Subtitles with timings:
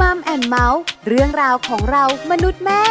[0.00, 2.82] มัมแอนเมาส์เรื่องราวของเรามนุษย์แม่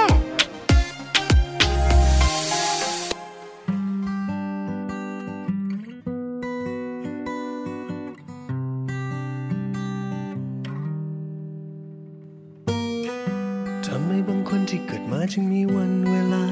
[13.87, 16.43] ทำไมบางคนที่เกิดมาจึงมีวันเวลา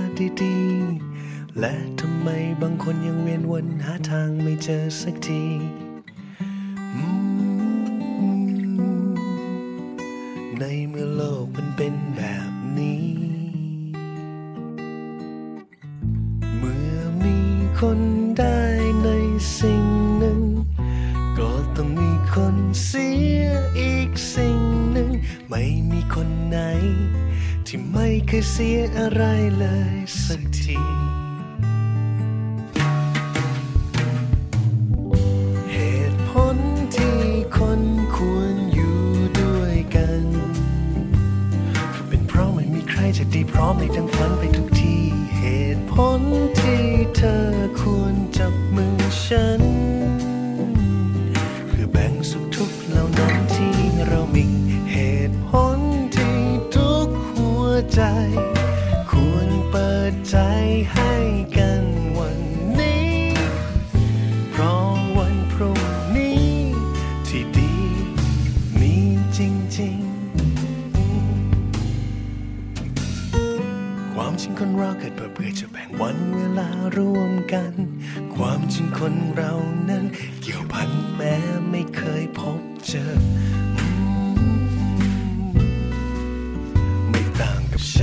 [0.41, 2.30] ดีๆ และทำไม
[2.62, 5.44] บางคนยังเวียนวนหาทางไม่เจอสักที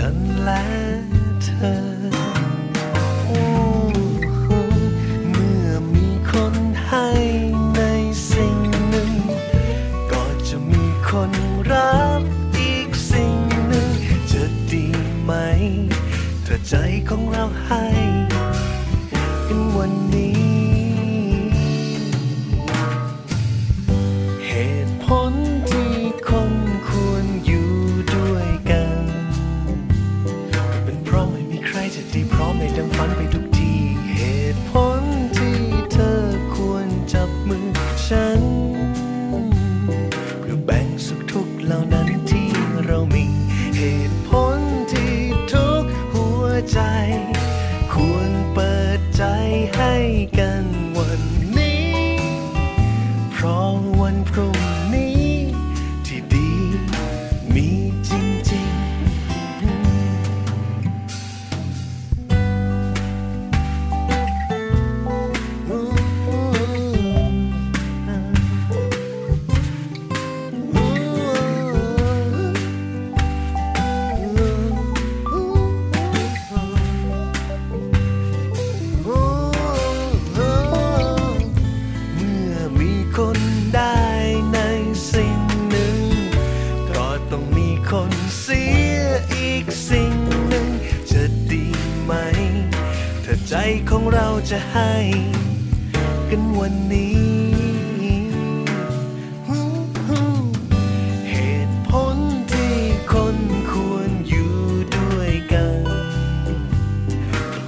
[0.03, 0.65] ฉันและ
[1.43, 1.79] เธอ
[5.31, 6.55] เมื่อมีคน
[6.87, 7.09] ให้
[7.75, 7.81] ใน
[8.31, 8.57] สิ่ง
[8.89, 9.13] หนึ่ง
[10.13, 11.33] ก็จะมีคน
[11.73, 12.21] รับ
[12.57, 13.89] อีกสิ่งหนึ่ง
[14.33, 14.87] จะดี
[15.23, 15.33] ไหม
[16.47, 16.75] ถ้าใจ
[17.09, 17.45] ของเรา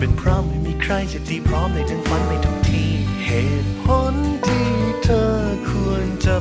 [0.05, 2.85] เป็นพร้อมไม่มีใครจะดีพร้อมในทั้งฝันในทุกที
[3.25, 3.31] เห
[3.63, 4.15] ตุผล
[4.47, 4.71] ที่
[5.03, 5.33] เธอ
[5.71, 6.37] ควรจะ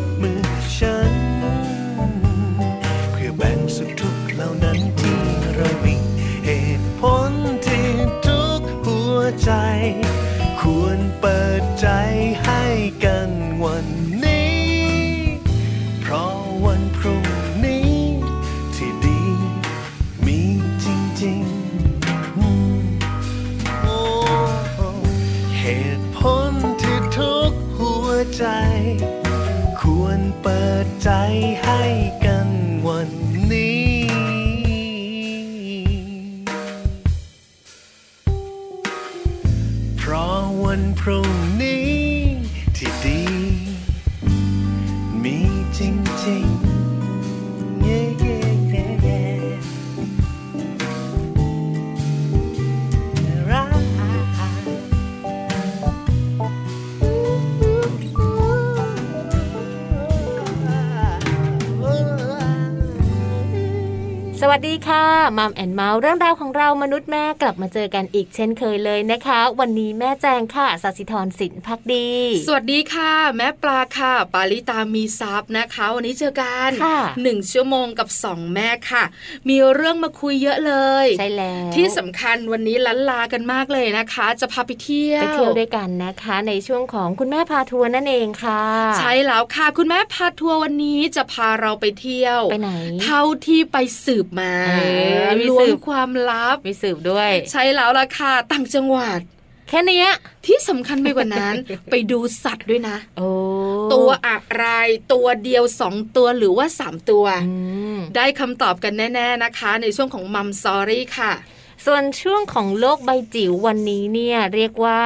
[65.42, 72.10] สวัสดีค่ะมัมแอนเมาท์เรื่องราวของเรามนุษย์แม่กลับมาเจอกันอีกเช่นเคยเลยนะคะ วันนี้แม่แจงค่ะสัสิธรสินพักดี
[72.48, 79.04] สวัสดีค่ะ แม่ปลาค่ะ ปาลิตามีซับนะคะ วันนี้เจอกันค่ะหนึ่งชั่วโมงกับสองแม่ค่ะ
[79.50, 80.74] มีเรื่องมาคุยเยอะเล
[81.04, 88.64] ยใช่แล้วที่สำคัญวันนี้ลันลากันมากเลยนะคะ จะพาไปเที่ยวไปเที่ยวด้วยกันนะคะ ในช่วงของคุณแม่พาทัวร์นั่นเองค่ะ
[88.98, 92.72] ใช่แล้วค่ะ คุณแม่พาทัวร์วันนี้จะพาเราไปเที่ยวไปไหน
[93.04, 94.82] เท่าที่ไปสืบมาเอ
[95.24, 99.20] อมีล้วสืงบความลับมีสืบด้วย ใช่แล้วล่ะค่ะต่างจังหวัด
[99.70, 100.10] แค่เนี้ย
[100.46, 101.56] ที่สำคัญไปกว่านั้น
[101.92, 103.28] ไปดูสัตว์ด้วยนะโอ้
[103.94, 104.66] ตัวอะไร
[105.14, 107.56] ตัวเดียวสองตัวหรือว่าสามตัวอื
[107.98, 111.34] มได้คำตอบกันแน่ ๆนะคะ ในช่วงของมัมซอรี่ค่ะ
[111.86, 115.02] ส่วนช่วงของโลกใบจิ๋ววันนี้เนี่ย เรียกว่า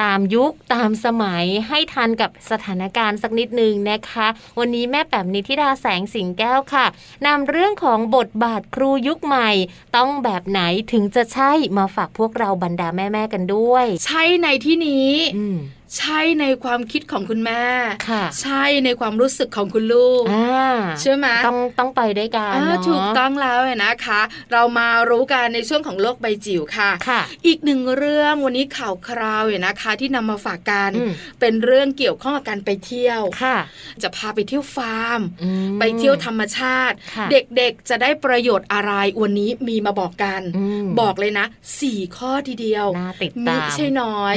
[0.00, 4.26] ตามยุคตามสมัยให้ทันกับสถานการณ์สักนิดหนึ่งนะคะ
[4.58, 6.86] วันนี้แม่แป๋มนิธิดาแสงสิงแก้วค่ะ
[7.26, 9.50] นำเรื่องของบทบาทครูยุคใหม่
[9.96, 10.60] ต้องแบบไหน
[10.92, 15.58] ถึงจะใช่มาฝากพวกเราบรรดาแม่ ๆ กันด้วย ใช่ในที่นี้อืม
[15.96, 17.62] ใช่ในความคิดของคุณแม่
[18.08, 24.20] ค่ะใช่ในความรู้สึกของคุณลูกอ่าใช่ไหมต้องต้องไปด้วยกันอ่าเนาะถูกต้องแล้วนะคะ
[24.52, 33.56] เรามารู้กันในช่วงของโลกใบจิ๋วค่ะค่ะอีกหนึ่งเรื่องวันนี้ข่าวคราวเนี่ยนะคะ ที่นำมาฝากกันอืมเป็นเรื่องเกี่ยวข้องกับการไปเที่ยวค่ะ
[34.02, 38.92] จะพาไปเที่ยวฟาร์มอืมไปเที่ยวธรรมชาติค่ะเด็กๆจะได้ประโยชน์อะไร
[39.22, 41.46] วันนี้มีมาบอกกันอืมบอกเลยนะ
[41.80, 44.34] สี่ข้อทีเดียวน่าติดมิตามใช่น้อย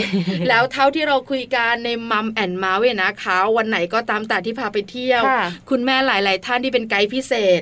[0.50, 7.62] แล้วเท่าที่เราคุยกันในมัมแอนเมาส์เนี่ยนะคะวันไหนก็ตามแต่ที่พาไปเที่ยวค่ะคุณแม่หลาย ๆ ท่านที่เป็นไกด์พิเศษ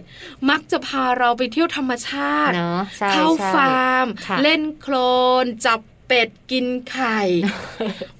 [0.49, 4.95] มักจะพาเราไปเที่ยวธรรมชาติเนาะใช่เข้าใช่ฟาร์มค่ะเล่นโคล
[5.43, 5.79] นจับ
[6.09, 7.21] เป็ดกินไข่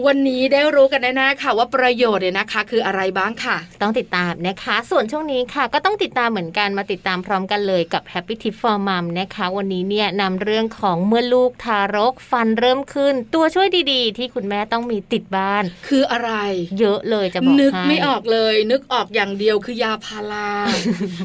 [0.06, 16.32] วันนี้ได้รู้กันแน่ๆค่ะว่าประโยชน์เนี่ยนะคะ คืออะไรบ้างค่ะ ต้องติดตามนะคะ ส่วนช่วงนี้ค่ะ ก็ต้องติดตามเหมือนกันมาติดตามพร้อมกันเลยกับ Happy Tip for Mom นะคะ วันนี้เนี่ยนำเรื่องของเมื่อลูกทารกฟันเริ่มขึ้น ตัวช่วยดีๆ ที่คุณแม่ต้องมีติดบ้าน คืออะไร
[16.80, 20.50] เยอะเลยจะบอกนึกให้ไม่ออกเลย นึกออกอย่างเดียวคือยาพารา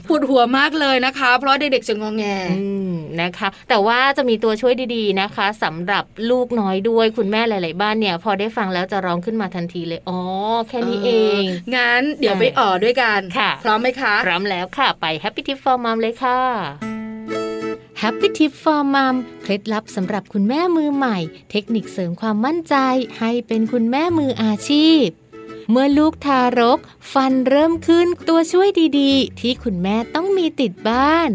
[0.09, 2.25] ปวดหัวมากเลยนะคะ เพราะเด็กๆจะงองแง
[2.59, 10.21] อืมนะคะ แต่ว่าจะมีตัวช่วยดีๆนะคะสำหรับลูกน้อยด้วยคุณแม่หลาย ๆ บ้านเนี่ย พอได้ฟังแล้วจะร้องขึ้นมาทันทีเลยอ๋อ
[10.69, 11.11] แค่นี้เอ
[11.41, 11.43] ง
[11.75, 16.41] งั้นเดี๋ยวไปอ่อด้วยกันค่ะ พร้อมไหมคะพร้อมแล้วค่ะไป Happy Tip for Mom เลยค่ะ
[18.03, 21.19] Happy Tip for Mom เคล็ดลับสำหรับคุณแม่มือใหม่
[21.51, 22.75] เทคนิคเสริมความมั่นใจ
[23.19, 25.07] ให้เป็นคุณแม่มืออาชีพ
[25.71, 26.79] เมื่อลูกทารก
[27.13, 28.69] ฟันเริ่มขึ้นตัวช่วย
[28.99, 31.31] ดีๆ ที่คุณแม่ต้องมีติดบ้าน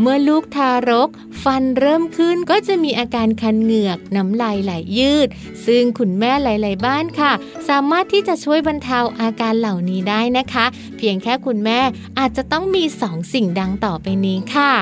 [0.00, 1.08] เมื่อลูกทารก
[1.42, 5.28] ฟันเริ่มขึ้นก็จะมีอาการคันเหงือก น้ำลายไหลยืด
[5.66, 7.32] ซึ่งคุณแม่หลาย ๆ บ้านค่ะ
[7.68, 10.66] สามารถที่จะช่วยบรรเทาอาการเหล่านี้ได้นะคะ
[10.96, 11.80] เพียงแค่คุณแม่
[12.18, 14.72] อาจจะต้องมีสองสิ่งดังต่อไปนี้ค่ะ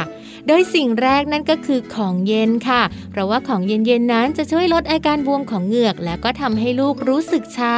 [0.51, 7.75] โดยสิ่งแรกนั่นก็คือของเย็นค่ะ เพราะว่าของเย็นๆนั้นจะช่วยลดอาการบวมของเหงือก แล้วก็ทำให้ลูกรู้สึกชา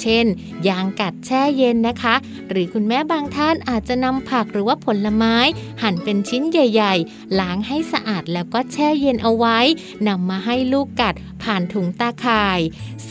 [0.00, 0.26] เช่น
[0.68, 2.14] ยางกัดแช่เย็นนะคะ
[2.50, 5.36] หรือคุณแม่บางท่านอาจจะนำผักหรือว่าผลไม้
[5.82, 9.58] หั่นเป็นชิ้นใหญ่ ๆ ล้างให้สะอาดแล้วก็แช่เย็นเอาไว้
[10.08, 12.60] นำมาให้ลูกกัดผ่านถุงตาข่าย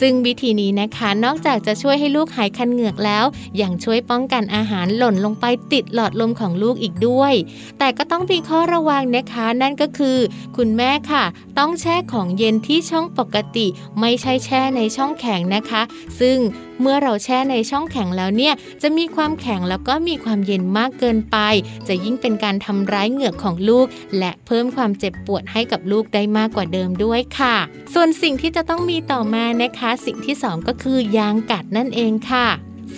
[0.00, 3.24] ซึ่งวิธีนี้นะคะนอกจากจะช่วยให้ลูกหายคันเหงือกแล้ว
[3.62, 7.34] ยังช่วยป้องกันอาหารหล่นลงไปติดหลอดลมของลูกอีกด้วย
[7.78, 10.18] แต่ก็ต้องมีข้อระวังนะคะ นั่นก็คือ
[10.56, 11.24] คุณแม่ค่ะ
[11.58, 13.66] ต้องแช่ของเย็นที่ช่องปกติ
[14.00, 15.82] ไม่ใช่แช่ในช่องแข็งนะคะ
[16.20, 16.38] ซึ่ง
[16.80, 21.36] เมื่อเราแช่ในช่องแข็งแล้วเนี่ย จะมีความแข็งแล้วก็มีความเย็นมากเกินไป
[21.88, 23.86] จะยิ่งเป็นการทำร้ายเหงือกของลูก
[24.18, 27.56] และเพิ่มความเจ็บปวดให้กับลูกได้มากกว่าเดิมด้วยค่ะ
[27.94, 32.48] ส่วนสิ่งที่จะต้องมีต่อมานะคะ สิ่งที่สองก็คือยางกัดนั่นเองค่ะ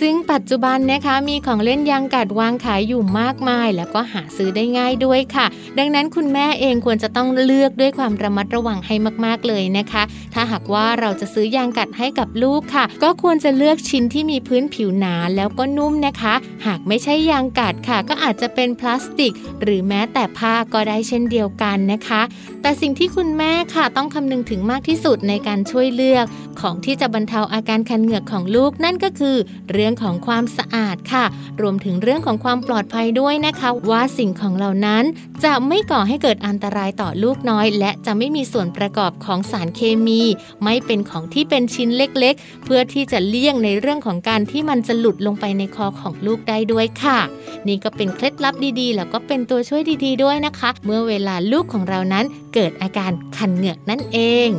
[0.01, 5.45] ซึ่งปัจจุบันนะคะมีของเล่นยางกัดวางขายอยู่มากมาย แล้วก็หาซื้อได้ง่ายด้วยค่ะ
[5.77, 8.95] ดังนั้นคุณแม่เองควรจะต้องเลือกด้วยความระมัดระวังให้
[9.25, 16.33] มาก ๆเลยนะคะ ถ้าหากว่าเราจะซื้อยางกัดให้กับลูกค่ะ ก็ควรจะเลือกชิ้นที่มีพื้นผิวหนาแล้วก็นุ่มนะคะ
[16.65, 22.21] หากไม่ใช่ยางกัดค่ะ ก็อาจจะเป็นพลาสติก หรือแม้แต่ผ้าก็ได้เช่นเดียวกันนะคะ
[22.61, 26.25] แต่สิ่งที่คุณแม่ค่ะต้องคำนึงถึงมากที่สุดในการช่วยเลือก
[26.61, 29.35] ของที่จะบรรเทาอาการคันเหงือกของลูกนั่นก็คือ
[29.71, 31.25] เรื่องื่องของความสะอาดค่ะ
[31.61, 35.03] รวมถึงเรื่องของความปลอดภัยด้วยนะคะ ว่าสิ่งของเหล่านั้น
[35.43, 40.21] จะไม่ก่อให้เกิดอันตรายต่อลูกน้อย และจะไม่มีส่วนประกอบของสารเคมี
[40.63, 47.19] ไม่เป็นของที่เป็นชิ้นเล็กๆ เพื่อที่จะเลี่ยงในเรื่องของการที่มันจะหลุดลงไปในคอของลูกได้ด้วยค่ะ
[47.67, 54.49] นี่ก็เป็นเคล็ดลับดีๆ แล้วก็เป็นตัวช่วยดีๆด้วยนะคะ เมื่อเวลาลูกของเรานั้นเกิดอาการคันเหงือกนั่นเอง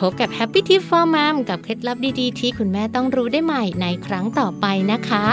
[0.00, 5.26] พบกับ Happy Tip for Mom กับเคล็ดลับดีๆ ที่คุณแม่ต้องรู้ได้ใหม่ในครั้งต่อไปนะคะ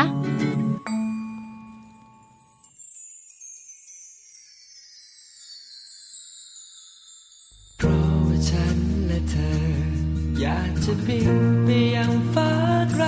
[10.42, 11.32] อยากจะบิน
[11.66, 12.51] ไปยังฟ้า
[12.94, 13.06] ไกล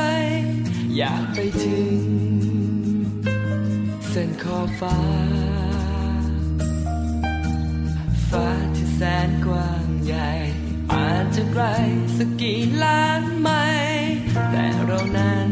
[0.97, 1.99] อยากไปถึง
[4.09, 4.97] เส้นขอบฟ้า
[8.29, 10.29] ฟ้าที่แสนกว้างใหญ่
[10.93, 11.63] อาจจะไกล
[12.17, 14.15] สักกี่ล้านไมล์
[14.51, 15.49] แต่เรานั้น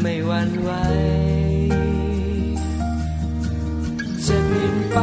[0.00, 0.70] ไม่หวั่นไหว
[4.26, 4.98] จะบินไป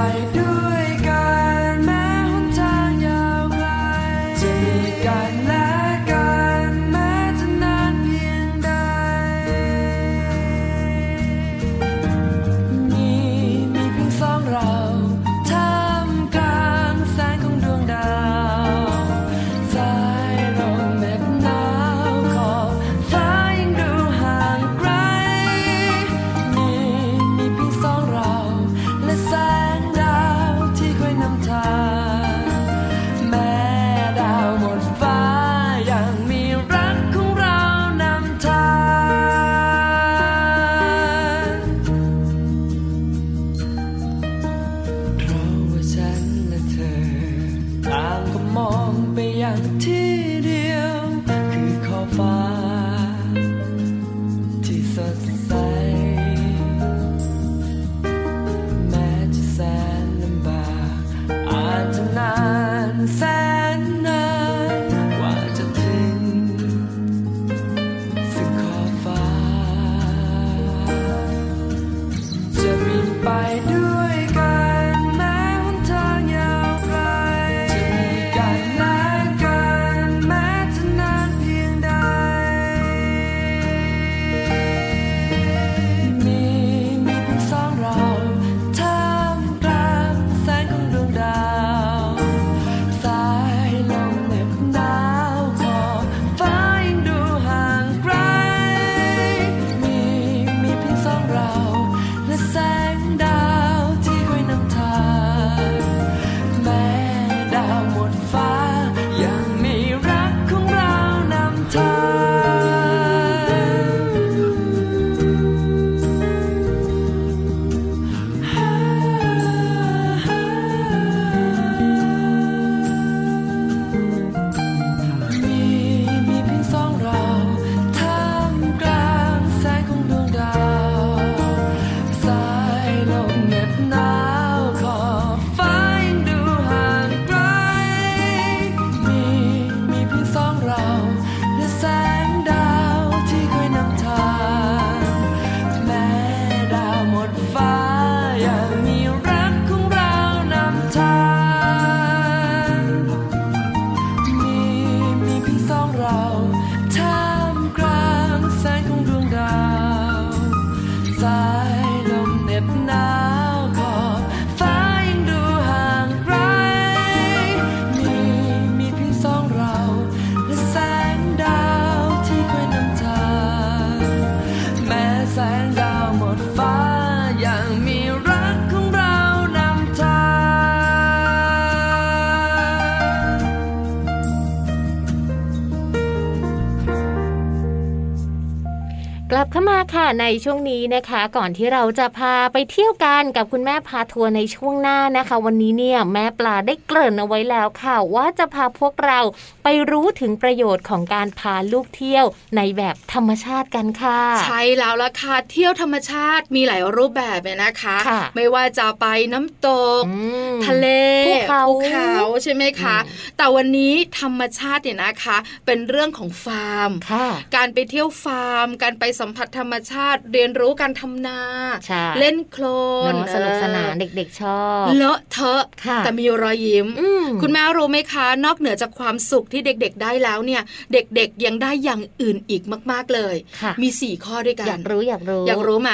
[190.43, 199.19] ช่วงนี้นะคะ ก่อนที่เราจะพาไปเที่ยวกันกับคุณแม่พาทัวร์ในช่วงหน้านะคะ วันนี้เนี่ยแม่ปลาได้เกริ่นเอาไว้แล้วค่ะ ว่าจะพาพวกเรา
[199.63, 202.25] ไปรู้ถึงประโยชน์ของการพาลูกเที่ยว
[202.57, 209.69] ในแบบธรรมชาติกันค่ะ ใช่แล้วล่ะค่ะเที่ยวธรรมชาติมีหลายรูปแบบเลยนะคะค่ะไม่ว่าจะไปน้ำต
[210.01, 210.13] กอื
[210.53, 210.87] มทะเล
[211.27, 221.39] ภูเขาเขาใช่ไหมคะอืมแต่วันนี้ธรรมชาติเนี่ยนะคะ เป็นเรื่องของฟาร์มค่ะการไปเที่ยวฟาร์ม การไปสัมผัสธรรมชาติเรียนรู้การทำนา
[221.87, 222.65] ใช่เล่นโคล
[223.11, 230.61] นเนอะสนุกสนานเด็กๆชอบเลอะเทอะค่ะแต่มีรอยยิ้มอืมคุณแม่รู้ไหมคะ นอกเหนือจากความสุขที่เด็กๆได้แล้วเนี่ย
[230.93, 235.91] เด็กๆยังได้อย่างอื่นอีกมาก ๆเลยค่ะมีสี่ข้อด้วยกันอยากรู้อยากรู้อยากรู้ไหม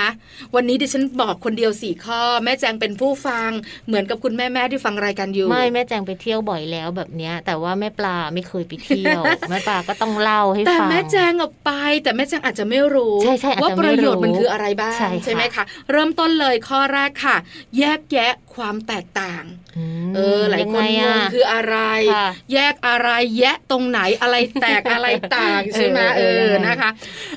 [0.55, 3.49] วันนี้ดิฉันบอกคนเดียวสี่ข้อ แม่แจงเป็นผู้ฟัง
[3.87, 11.71] เหมือนกับคุณแม่แม่ๆที่ฟังรายการอยู่ไม่แม่แจงไปเที่ยวบ่อยแล้วแบบเนี้ยแต่ว่าแม่ปลาไม่เคยไปเที่ยวแม่ปลาก็ต้องเล่าให้แต่ฟังแม่แจงออกไป
[12.03, 17.37] แต่แม่แจงอาจจะไม่รู้ใช่ใช่อาจจะว่าประโยชน์ไม่รู้มันคืออะไรบ้างใช่ค่ะไหมคะเริ่มต้นเลยข้อแรกค่ะ
[17.77, 19.43] แยกแยะความแตกต่าง
[19.77, 21.77] อืมเออหลายคนงไงงอะงคืออะไร
[22.13, 26.89] ค่ะแยกอะไรแยะตรงไหนอะไรแตกอะไรต่างใช่ไหมเอเออเอออนะคะ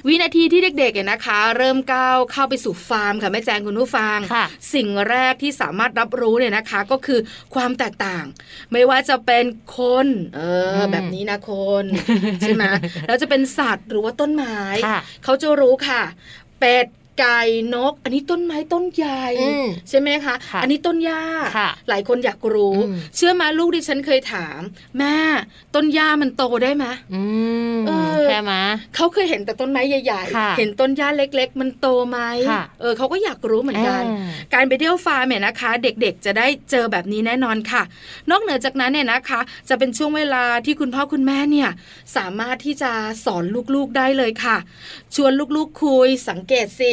[0.06, 7.20] วินาทีที่เด็กๆเนี่ยนะคะ เริ่มก้าวเข้าไปสู่ฟาร์มค่ะแม่แจงคุณผู้ฟังค่ะสิ่งแรกที่สามารถรับรู้เนี่ยนะคะก็คือ
[7.54, 8.24] ความแตกต่าง
[8.72, 9.44] ไม่ว่าจะเป็น
[9.76, 10.06] คน
[10.36, 10.40] เอ
[10.76, 11.50] อมแบบนี้นะค
[11.82, 11.84] น
[12.40, 12.64] ใช่ไหม
[13.06, 16.02] แล้วจะเป็นสัตว์หรือว่าต้นไม้ค่ะเขาจะรู้ค่ะ
[16.58, 16.86] เป็ด
[17.20, 17.40] ไก่
[17.74, 21.22] นก อันนี้ต้นไม้ต้นใหญ่อืมใช่ไหมคะค่ะอันนี้ต้นหญ้า
[21.56, 24.60] ค่ะหลายคนอยากรู้อืมเชื่อไหมาลูกดิฉันเคยถาม
[24.98, 25.16] แม่
[25.74, 27.22] ต้นหญ้ามันโตได้ไหมอื
[27.76, 27.92] มเอ
[28.22, 28.52] อใช่ไหม
[28.94, 32.18] เขาเคยเห็นแต่ต้นไม้ใหญ่ค่ะๆเห็นต้นหญ้าเล็ก ๆ มันโตไหม
[32.50, 37.82] ค่ะเออเขาก็อยากรู้เหมือนกันอ่าการไปเที่ยวฟาร์มเนี่ยนะคะ เด็กๆจะได้เจอแบบนี้แน่นอนค่ะ
[38.30, 41.70] นอกเหนือจากนั้นเนี่ยนะคะ จะเป็นช่วงเวลาที่คุณพ่อคุณแม่เนี่ย
[42.16, 42.92] สามารถที่จะ
[43.24, 43.44] สอน
[43.74, 44.56] ลูกๆได้เลยค่ะ
[45.14, 46.92] ชวนลูกๆคุยสังเกตสิ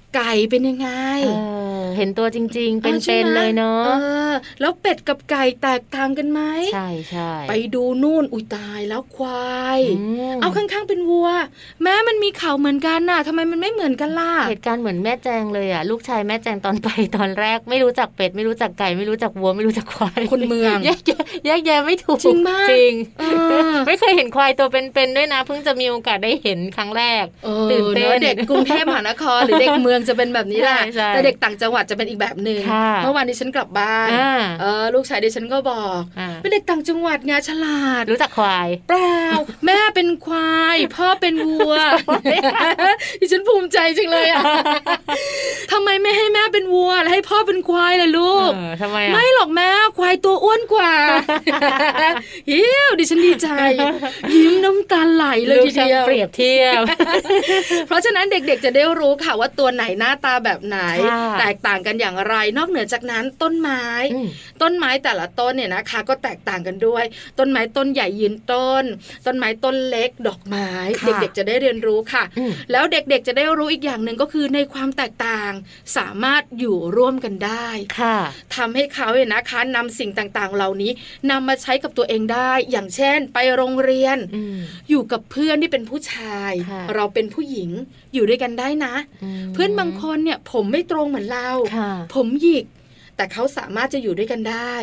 [0.15, 0.89] ไก่เป็นยังไง
[1.25, 1.29] เอ
[1.81, 3.91] อเห็นตัวจริง ๆ เป็นออใช่เป็นไหมเลยเนาะอ
[4.31, 6.41] อแล้วเป็ดกับไก่แตกต่างกันไหม
[6.73, 9.79] ใช่ใช่ไปดูนู่นอุ้ยตายแล้วควาย
[10.35, 11.29] มเอาข้างๆเป็นวัว
[11.83, 23.23] แม้มันมีเขาเหมือนกันน่ะทำไมมันไม่เหมือนกันล่ะเหตุการณ์เหมือนแม่แจงเลยอะลูกชายแม่แจงตอนไปตอนแรก ไม่รู้จักเป็ดไม่รู้จักไก่ไม่รู้จักวัวไม่รู้จักควายคนเมืองแยกแยะแยกแยะไม่ถูกจริงมากจริงเอ
[23.71, 39.19] อไม่เคยเห็นควายตัวเป็นๆด้วยนะ เพิ่งจะมีโอกาสได้เห็นครั้งแรกเออตื่นเต้นอะเด็กกรุงเทพมหานครหรือเด็กเมืองจะเป็นแบบนี้แหละใช่ใช่แต่เด็กต่างจังหวัดจะเป็นอีกแบบหนึ่งค่ะเมื่อวานนี้ฉันกลับบ้านอ่าเออลูกชายดิฉันก็บอกอ่าเป็นเด็กต่างจังหวัดไงฉลาด รู้จักควายเปล่า
[39.65, 41.73] แม่เป็นควาย พ่อเป็นวัว
[43.21, 44.43] ดิฉันภูมิใจจังเลยอะ
[45.71, 50.93] ทำไมไม่ให้แม่เป็นวัวแล้วให้พ่อเป็นควายล่ะลูกเออทำไมอะไม่หรอกแม่ควายตัวอ้วนกว่า
[52.47, 53.47] เฮียวดิฉันดีใจ
[54.33, 56.81] ยิ้มน้ำตาไหลเลยลูกทีช่างเดียวเปรียบเทียบ
[57.87, 60.77] เพราะฉะนั้นเด็กๆจะได้รู้ค่ะว่าตัวไหนหน้าตาแบบไหน
[61.11, 63.83] ค่ะแตกต่างกันอย่างไร นอกเหนือจากนั้นต้นไม้
[64.13, 64.27] อืม
[64.61, 67.03] ต้นไม้แต่ละต้นเนี่ยนะคะ ก็แตกต่างกันด้วย
[67.39, 68.83] ต้นไม้ต้นใหญ่ยืนต้น
[69.25, 70.69] ต้นไม้ต้นเล็กดอกไม้
[71.01, 75.51] ค่ะเด็กๆจะได้เรียนรู้ค่ะอืมแล้วเด็กๆจะได้รู้อีกอย่างหนึ่งก็คือในความแตกต่าง
[75.97, 77.67] สามารถอยู่ร่วมกันได้
[77.99, 78.17] ค่ะ
[78.55, 80.91] ทำให้เขาเนี่ยนะคะนำสิ่งต่างๆ เหล่านี้
[81.31, 84.57] นำมาใช้กับตัวเองได้ อย่างเช่น ไปโรงเรียนอืม
[84.89, 87.69] อยู่กับเพื่อนที่เป็นผู้ชายค่ะเราเป็นผู้หญิง
[88.13, 88.93] อยู่ด้วยกันได้นะ
[89.45, 92.65] มเพื่อนบางคนเนี่ยผมไม่ตรงเหมือนเราค่ะผมหยิก
[93.17, 94.73] แต่เขาสามารถจะอยู่ด้วยกันได้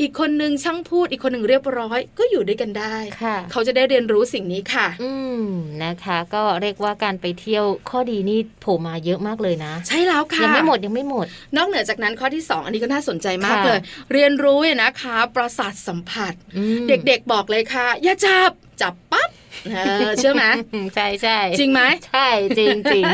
[0.00, 5.12] อีกคนนึงช่างพูด อีกคนหนึ่งเรียบร้อย ก็อยู่ด้วยกันได้ค่ะเขาจะได้เรียนรู้สิ่งนี้ค่ะ อื
[5.44, 5.46] ม
[5.84, 13.80] นะคะ ก็เรียกว่าการไปเที่ยวข้อดีนี่โผล่มาเยอะมากเลยนะ ใช่แล้วค่ะ ยังไม่หมดยังไม่หมด นอกเหนือจากนั้นข้อที่ 2 อันนี้ก็น่าสนใจมากค่ะเลย
[14.12, 18.50] เรียนรู้เนี่ยนะคะ ประสาทสัมผัสอืมเด็กๆบอกเลยค่ะ อย่าจับ
[18.82, 19.30] จับปั๊บ
[19.72, 23.04] เออเชื่อไหมอืมใช่ใช่จริงไหมใช่จริงจริง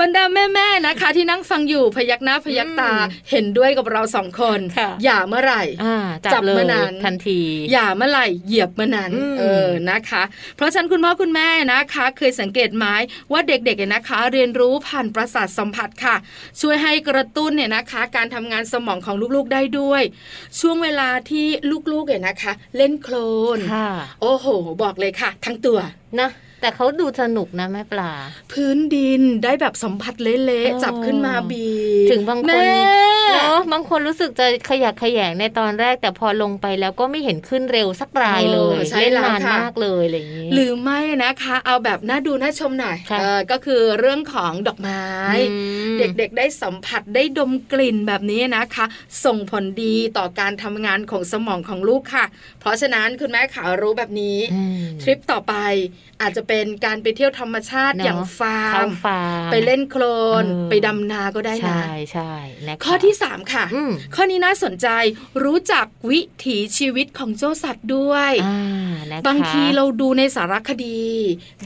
[0.00, 7.40] บรรดาแม่ๆนะคะ ที่นั่งฟังอยู่พยักหน้าพยักตาอืมเห็นด้วยกับเราสองคนค่ะอย่าเมื่อไหร่อ่าจัจับบเลมายนานทันที
[7.72, 10.22] อย่าเมื่อไหร่เหยียบเมื่อนั้นอืมเออนะคะ
[10.56, 12.86] เพราะฉะนั้นคุณพ่อคุณแม่นะคะ เคยสังเกตไหม
[13.32, 16.16] ว่าเด็กๆเนี่ยนะคะ เรียนรู้ผ่านประสาทสัมผัสค่ะ
[16.60, 20.02] ช่วยให้กระตุ้นเนี่ยนะคะ การทำงานสมองของลูกๆได้ด้วย
[20.60, 21.46] ช่วงเวลาที่
[21.92, 23.16] ลูกๆเนี่ยนะคะ เล่นโคล
[23.56, 24.46] นค่ะโอ้โห
[24.82, 25.78] บอกเลยค่ะทั้งตัว
[26.20, 26.28] นะ
[26.60, 28.12] แต่เขาดูสนุกนะแม่ปลา
[28.52, 31.66] พื้นดินได้แบบสัมผัสเละเออๆจับขึ้นมาบี
[32.10, 33.01] ถึงบางคนแม่เนาะ
[33.72, 45.04] บางคนรู้สึกจะขยักขยงในตอนแรก แต่พอลงไปแล้วก็ไม่เห็นขึ้นเร็วสักรายเลยเออใช่เล่นแล้วนานค่ะมากเลยอะไรอย่างนี้หรือไม่นะคะ เอาแบบน่าดูน่าชมหน่อยค่ะเออก็คือเรื่องของดอกไม้
[45.50, 45.56] อื
[45.94, 48.86] มเด็กๆได้สัมผัสได้ดมกลิ่นแบบนี้นะคะ
[49.24, 52.24] ส่งผลดีต่อการทำงานของสมองของลูกค่ะ
[52.60, 55.54] เพราะฉะนั้นคุณแม่ขารู้แบบนี้อืมทริปต่อไป
[56.20, 60.04] อาจจะเป็นการไปเที่ยวธรรมชาติเนอะอย่างเข้าฟาร์มฟาร์ม ไปเล่นโคล
[60.42, 62.32] นเออไปดำนาก็ได้นะใช่ใช่
[62.68, 64.88] นะคะข้อที่ 3 ค่ะอืมข้อนี้น่าสนใจ
[65.44, 71.02] รู้จักวิถีชีวิตของเจ้าสัตว์ด้วยอ่านะคะบางทีเราดูในสารคดี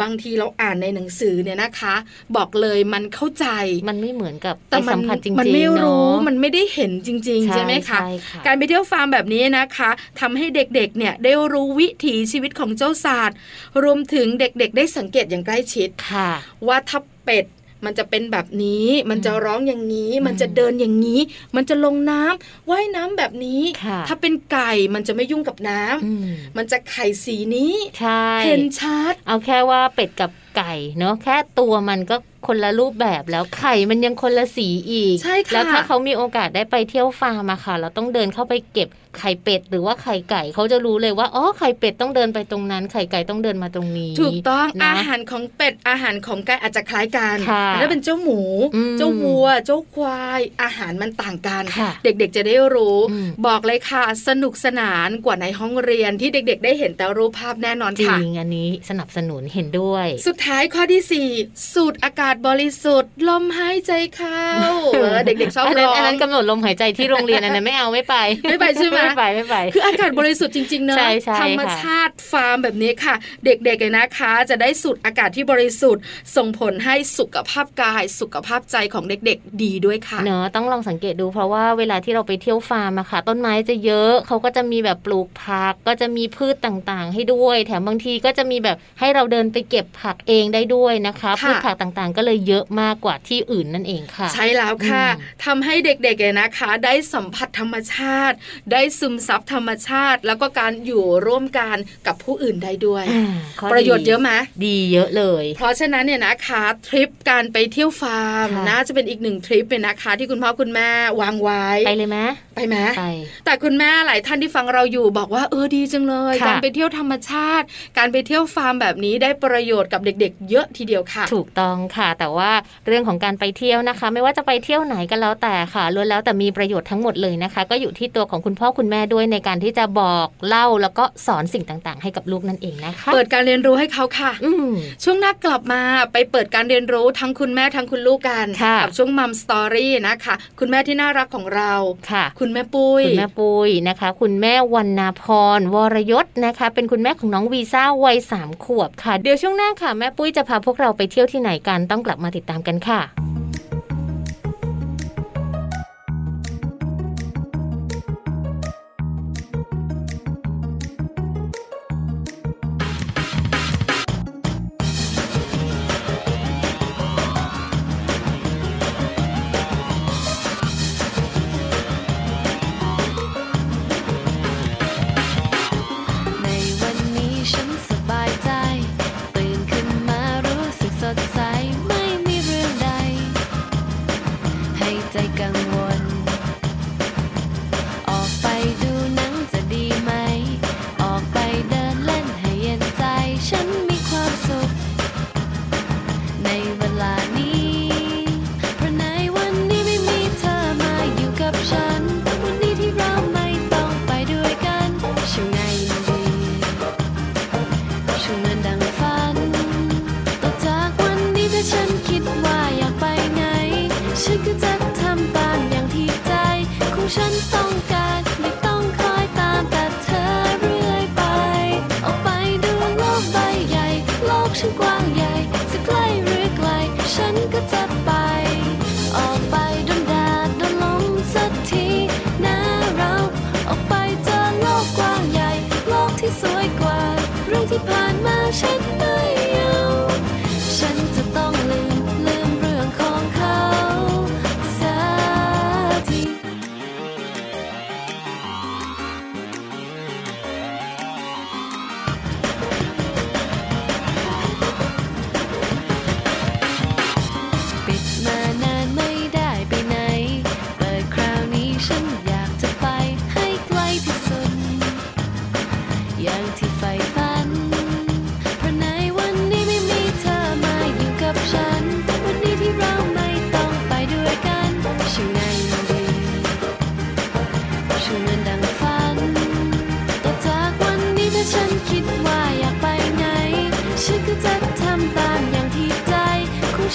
[0.02, 1.94] บางทีเราอ่านในหนังสือเนี่ยนะคะ
[2.36, 3.46] บอกเลยมันเข้าใจ
[3.90, 13.36] มันไม่เหมือนกับแต่ไปมัสัมผัสจริงๆมันไม่รู้เนอะมันไม่ได้เห็นจริง ๆ ใช่ไหมคะใช่ค่ะการไปเที่ยวฟาร์มแบบนี้นะคะทำให้เด็กๆเนี่ยได้รู้วิถีชีวิตของเจ้าสัตว์
[13.82, 16.30] รวมถึงเด็กๆ ได้สังเกตอย่างใกล้ชิดค่ะ
[16.68, 17.46] ว่าถ้าเป็ด
[17.84, 21.20] มันจะเป็นแบบนี้ มันจะร้องอย่างนี้อืมมันจะเดินอย่างนี้
[21.56, 38.88] มันจะลงน้ำว่ายน้ำแบบนี้ค่ะถ้าเป็นไก่มันจะไม่ยุ่งกับน้ำอืมมันจะไข่สีนี้ใช่เห็นชัด เอาแค่ว่าเป็ดกับไก่เนาะแค่ตัวมันก็ คนละรูปแบบแล้วไข่มันยังคนละสีอีกใช่ค่ะแล้วถ้าเขามีโอกาสได้ไปเที่ยวฟาร์มอะค่ะ เราต้องเดินเข้าไปเก็บ
[39.20, 48.40] ไข่เป็ดหรือว่าไข่ไก่เขาจะรู้เลยว่าอ๋อไข่เป็ดต้องเดินไปตรงนั้น ไข่ไก่ต้องเดินมาตรงนี้ ถูกต้องนะอาหารของเป็ดอาหารของไก่อาจจะคล้ายกันค่ะแต่ถ้าเป็นเจ้าหมู
[48.76, 61.28] อืมเจ้าวัว เจ้าควาย อาหารมันต่างกันค่ะเด็กๆจะได้รู้อืมบอกเลยค่ะ สนุกสนานกว่าในห้องเรียนที่เด็ก ๆ ได้เห็นแต่รูปภาพแน่นอนจริค่ะงอันนี้สนับสนุนเห็นด้วย สุดท้ายข้อที่สี่
[61.74, 64.46] สูดอากาศบริสุทธิ์ลมหายใจเข้า
[64.94, 68.16] เออเด็กๆชอบอันร้นั้นองอันนั้นกำหนดลมหายใจที่โรงเรียนอันนั้นไม่เอาไม่ไป
[68.50, 76.02] ไม่ไปใช่ไหมไม่ไปไม่ไป คืออากาศบริสุทธิ์จริงๆเนอะใช่ใช่ธรรมค่ะชาติฟาร์มแบบนี้ค่ะ เด็กๆเนี่ยนะคะ จะได้สูดอากาศที่บริสุทธิ์
[76.36, 98.36] ส่งผลให้สุขภาพกายสุขภาพใจของเด็กๆ ดีด้วยค่ะเนอะต้องลองสังเกตดูเพราะว่าเวลาที่เราไปเที่ยวฟาร์มอะค่ะ ต้นไม้จะเยอะเขาก็จะมีแบบปลูกผักก็จะมีพืชต่างๆ ให้ด้วย แถมบางทีก็จะมีแบบให้เราเดินไปเก็บผักเองได้ด้วยนะคะค่ะพืชผักต่างๆ ก็เลยเยอะมากกว่าที่อื่นนั่นเองค่ะ ใช่แล้วค่ะอืมทำให้เด็กๆเนี่ยนะคะ ได้สัมผัสธรรมชาติ
[98.72, 104.30] ได้ซึมซับธรรมชาติ แล้วก็การอยู่ร่วมกันกับผู้อื่นได้ด้วยอ่าข้อประโยชน์เยอะไหม
[104.66, 110.88] ดีเยอะเลย เพราะฉะนั้นเนี่ยนะคะทริปการไปเที่ยวฟาร์มค่ะน่าจะเป็นอีกหนึ่งทริปเลยนะคะ ที่คุณพ่อคุณแม่
[111.20, 112.18] วางไว้ไปเลยไหม
[112.56, 113.04] ไปไหมไป
[113.44, 117.66] แต่คุณแม่หลายท่านที่ฟังเราอยู่บอกว่าเออดีจังเลยค่ะการไปเที่ยวธรรมชาติ
[117.98, 122.50] การไปเที่ยวฟาร์มแบบนี้ได้ประโยชน์กับเด็ก ๆ เยอะทีเดียวค่ะ ถูกต้องค่ะ แต่ว่า
[122.86, 134.70] เรื่องของการไปเที่ยวนะคะ ไม่ว่าจะไปเที่ยวไหนก็แล้วแต่ค่ะล้วนแล้วแต่มีประโยชน์ทั้งหมดเลยนะคะ ก็อยู่ที่ตัวของคุณพ่อคุณแม่ด้วยในการที่จะบอกเล่าแล้วก็สอนสิ่งต่างๆ ให้กับลูกนั่นเองนะคะเปิดการเรียนรู้ให้เขาค่ะอืม
[135.04, 141.72] ช่วงหน้ากลับมาไปเปิดการเรียนรู้ทั้งคุณแม่ทั้งคุณลูกกันค่ะกับช่วงมัมสตอรี่นะคะ คุณแม่ที่น่ารักของเรา
[142.12, 145.24] ค่ะคุณณแม่ปุ้ยคุณแม่ปุ้ยนะคะ คุณแม่วันนาพ
[145.58, 153.35] รวรยศนะคะ เป็นคุณแม่ของน้องวีซ่าวัยสามขวบค่ะ เดี๋ยวช่วงหน้าค่ะ แม่ปุ้ยจะพาพวกเราไปเที่ยวที่ไหนกันต้องกลับมาติดตามกันค่ะ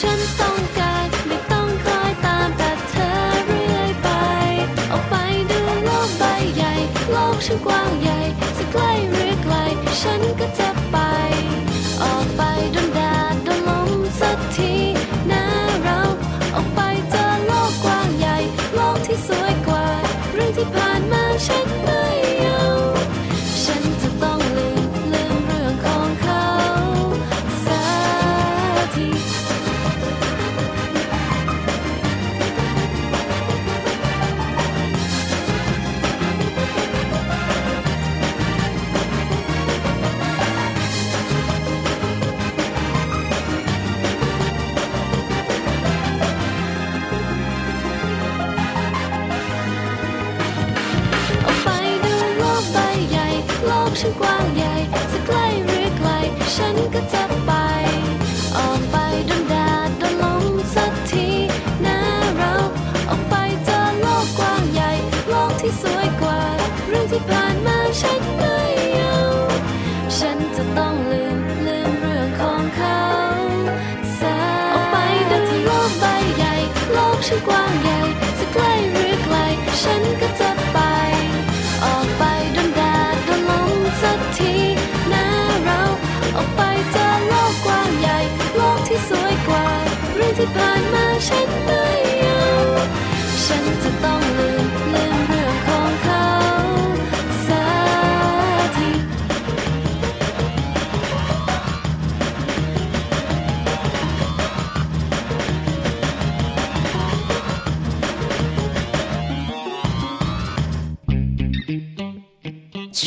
[0.01, 0.70] 春风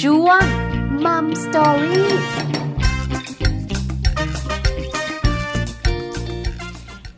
[0.01, 0.43] ช่วง
[1.05, 2.13] Mom Story ก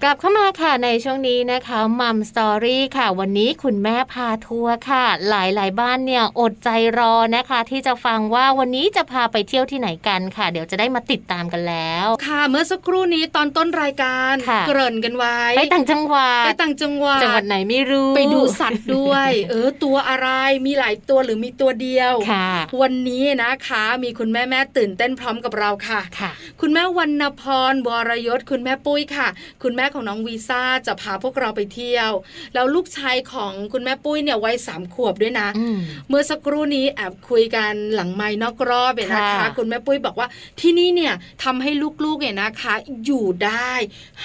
[0.07, 20.29] ลับเข้ามาค่ะในช่วงนี้นะคะ Mom Story ค่ะ วันนี้คุณแม่พาทัวร์ค่ะ หลายๆ บ้านเนี่ยอดใจรอนะคะ ที่จะฟังว่าวันนี้จะพาไปเที่ยวที่ไหนกันค่ะ เดี๋ยวจะได้มาติดตามกันแล้ว ค่ะ เมื่อสักครู่นี้ตอนต้นรายการค่ะเกริ่นกันไว้ ไปต่างจังหวัดไปต่างจังหวัดจังหวัดไหนไม่รู้ ไปดูสัตว์ด้วย เออตัวอะไร
[20.67, 22.49] มีหลายตัวหรือมีตัวเดียวค่ะ
[22.83, 27.43] วันนี้นะคะ มีคุณแม่แม่ตื่นเต้นพร้อมกับเราค่ะค่ะ คุณแม่วรรณพ
[27.73, 29.29] รวรยศคุณแม่ปุ้ยค่ะ
[29.63, 32.11] คุณแม่ของน้องวีซ่าจะพาพวกเราไปเที่ยว
[32.55, 35.79] แล้วลูกชายของคุณแม่ปุ้ยเนี่ยวัยสามขวบด้วยนะอืม
[36.09, 40.29] เมื่อสักครู่นี้แอบคุยกันหลังไม้นอกรอบเนี่ยนะคะค่ะคุณแม่ปุ้ยบอกว่า
[40.61, 41.71] ที่นี่เนี่ยทำให้
[42.05, 43.73] ลูกๆเนี่ยนะคะ อยู่ได้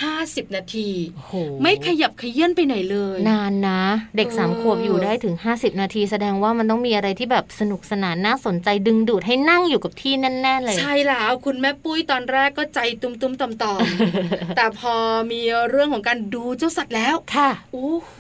[0.01, 3.81] 50 นาทีโอ้โหไม่ขยับขยื่นไปไหนเลย นานนะ
[4.17, 14.95] เด็กเออสามขวบอยู่ได้ถึง 50 นาที แสดงว่ามันต้องมีอะไรที่แบบสนุกสนานน่าสนใจดึงดูดให้นั่งอยู่กับที่แน่ๆเลย ใช่แล้วคุณแม่ปุ้ยตอนแรกก็ใจตุ้มๆต่อมๆแต่พอ
[15.31, 18.13] มีเรื่องของการดูเจ้าสัตว์แล้วค่ะโอ้โห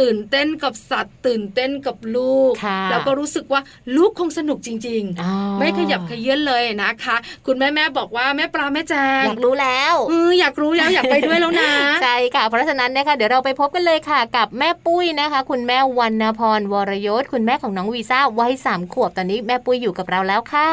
[0.00, 3.60] ตื่นเต้นกับสัตว์ ตื่นเต้นกับลูกค่ะแล้วก็รู้สึกว่า
[3.96, 11.70] ลูกคงสนุกจริงอ๋อๆไม่ขยับขยื่นเลยนะคะ คุณแม่แม่บอกว่าแม่ปลาแม่แจงอยากรู้แล้วเอออยากรู้แล้วอยากไปด้วยแล้วนะ
[12.02, 20.70] ใช่ค่ะ เพราะฉะนั้นนะคะเดี๋ยวเราไปพบกันเลยค่ะ กับแม่ปุ้ยนะคะ คุณแม่วรรณพรวรยศคุณแม่ของน้องวีซ่าวัยสามขวบตอนนี้แม่ปุ้ยอยู่กับเราแล้วค่ะ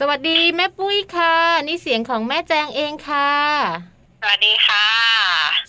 [0.00, 1.34] สวัสดีแม่ปุ้ยค่ะ
[1.66, 3.30] นี่เสียงของแม่แจงเองค่ะ
[4.22, 4.86] สวัสดีค่ะ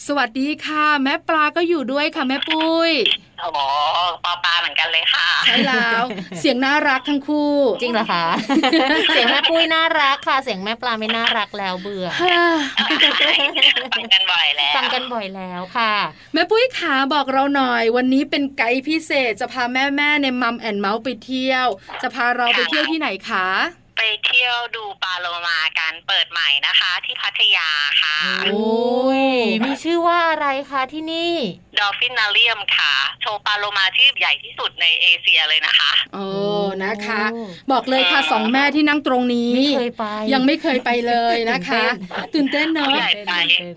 [0.07, 2.91] สวัสดีค่ะ แม่ปลาก็อยู่ด้วยค่ะแม่ปุ้ย
[3.39, 3.59] โอ้โห
[4.23, 6.01] ปอปลาเหมือนกันเลยค่ะ ใช่แล้ว
[6.39, 8.25] เสียงน่ารักทั้งคู่ จริงเหรอคะ
[9.09, 12.39] เสียงแม่ปุ้ยน่ารักค่ะ เสียงแม่ปลาไม่น่ารักแล้วเบื่อฮ่า
[13.95, 15.93] ฟังกันบ่อยแล้วฟังกันบ่อยแล้วค่ะ
[16.33, 21.67] แม่ปุ้ยขาบอกเราหน่อย วันนี้เป็นไกด์พิเศษจะพาแม่แม่ๆในมัมแอนเมาส์ไปเที่ยว
[22.01, 23.47] จะพาเราไปเที่ยวที่ไหนคะ
[23.99, 27.69] ไปเที่ยวดูปลาโลมากันเปิดใหม่นะคะ ที่พัทยา
[28.01, 29.25] ค่ะโอ้ย
[29.65, 31.33] มีชื่อว่าอะไรคะที่นี่
[31.77, 36.25] ดอฟฟินนาเรียมค่ะ โชว์ปลาโลมาที่ใหญ่ที่สุดในเอเชียเลยนะคะโอ้
[36.83, 41.83] นะคะโอ้บอกเลยค่ะสองแม่ที่นั่งตรงนี้ไม่เคยไปยังไม่เคยไปเลยนะคะ
[42.33, 43.33] ตื่นเต้นเนาะผู้ใหญ่ไป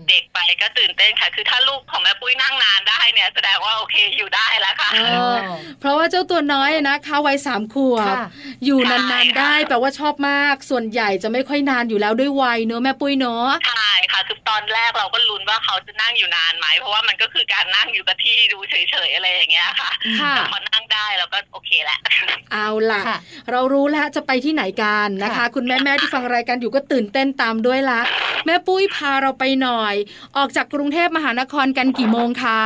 [0.09, 4.99] เด็กไปก็ตื่นเต้นค่ะ คือถ้าลูกของแม่ปุ้ยนั่งนานได้เนี่ยแสดงว่าโอเคอยู่ได้แล้วค่ะเอ
[5.33, 5.35] อ
[5.79, 8.23] เพราะว่าเจ้าตัวน้อยนะคะวัยสามขวบค่ะ
[8.65, 21.99] อยู่ใช่นานๆได้แปลว่าชอบมาก ส่วนใหญ่จะไม่ค่อยนานอยู่แล้วด้วยวัยเนอะแม่ปุ้ยเนอะใช่ค่ะคือตอนแรกเราก็ลุ้นว่าเขาจะนั่งอยู่นานไหมเพราะว่ามันก็คือการนั่งอยู่กับที่ดูเฉยๆอะไรอย่างเงี้ยค่ะค่ะแต่พอนั่งได้เราก็โอเคแหละ
[22.53, 23.17] เอาล่ะค่ะ
[23.51, 27.99] เรารู้แล้วจะไปที่ไหนกันนะคะค่ะคุณแม่แม่ๆที่ฟังรายการอยู่ก็ตื่นเต้นตามด้วยละ
[28.45, 29.95] แม่ปุ้ยพาเราไปหน่อย
[30.37, 32.61] ออกจากกรุงเทพมหานครกันกี่โมงคะ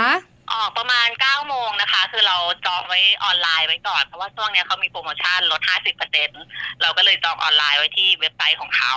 [0.54, 5.62] ออกประมาณ9โมงนะคะ คือเราจองไว้ออนไลน์ไว้ก่อน เพราะว่าช่วงเนี้ยเขามีโปรโมชั่นลด
[6.22, 8.94] 50%เราก็เลยจองออนไลน์ไว้ที่เว็บไซต์ของเขา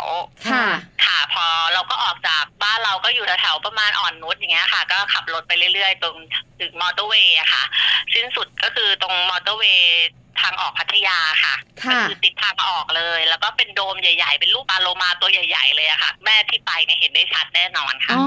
[0.51, 0.67] ค่ะ
[1.07, 6.17] ค่ะ พอเราก็ออกจากบ้านเราก็อยู่แถวๆประมาณอ่อนนุชอย่างเงี้ยค่ะ ก็ขับรถไปเรื่อยๆ ตรง
[6.61, 7.65] ถึงมอเตอร์เวย์อะค่ะ
[8.15, 10.09] สิ้นสุดก็คือตรงมอเตอร์เวย์
[10.43, 18.27] ทางออกพัทยาค่ะค่ะก็คือติดทางออกเลย แล้วก็เป็นโดมใหญ่ ๆ เป็นรูปปลาโลมาตัวใหญ่ ๆ เลยอะค่ะ แม่ที่ไปเนี่ยเห็นได้ชัดแน่นอนค่ะอ๋อ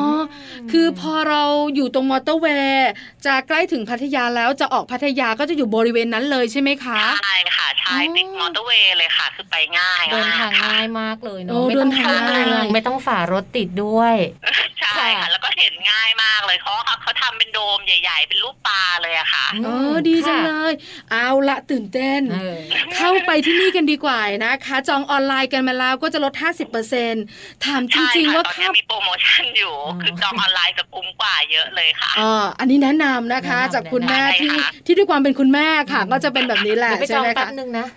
[0.71, 1.43] คือพอเรา
[1.75, 2.91] อยู่ตรงมอเตอร์เวย์
[3.25, 14.15] จะใกล้ถึงพัทยาแล้วจะออกพัทยาก็จะอยู่บริเวณนั้นเลยใช่ไหมคะใช่ค่ะ ใช่ติดมอเตอร์เวย์เลยค่ะ คือไปง่ายเดินทางมากค่ะง่ายมากเลยโอ้เนาะไม่ต้องเดินทางเข้าเมืองง่ายไม่ต้องฝ่ารถติดด้วย
[14.81, 20.73] ใช่ค่ะค่ะแล้วก็เห็นง่ายมากเลยเขาเขาทำเป็นโดมใหญ่ๆ เป็นรูปปลาเลยอะค่ะอืมเออดีจังค่ะเลย
[21.11, 22.57] เอาละตื่นเต้นล่นเออ
[22.95, 26.33] เข้าไปที่นี่กันดีกว่านะคะ จองออนไลน์กันมาแล้วก็จะลด
[26.99, 37.87] 50%ถามจใช่ริงๆค่ะว่าตอนค่านี้มีโปรโมชั่นอยู่อ๋อคือจองออนไลน์จะคุ้มกว่าเยอะเลยค่ะอ่าอันนี้แนะนำนะคะแนะนำจากคุณแม่แนะนำที่ค่ะที่ด้วยความเป็นคุณแม่ค่ะ ก็จะเป็นแบบนี้แหละเดี๋ยวไปจใช่องไหมแป๊คะบนึงนะ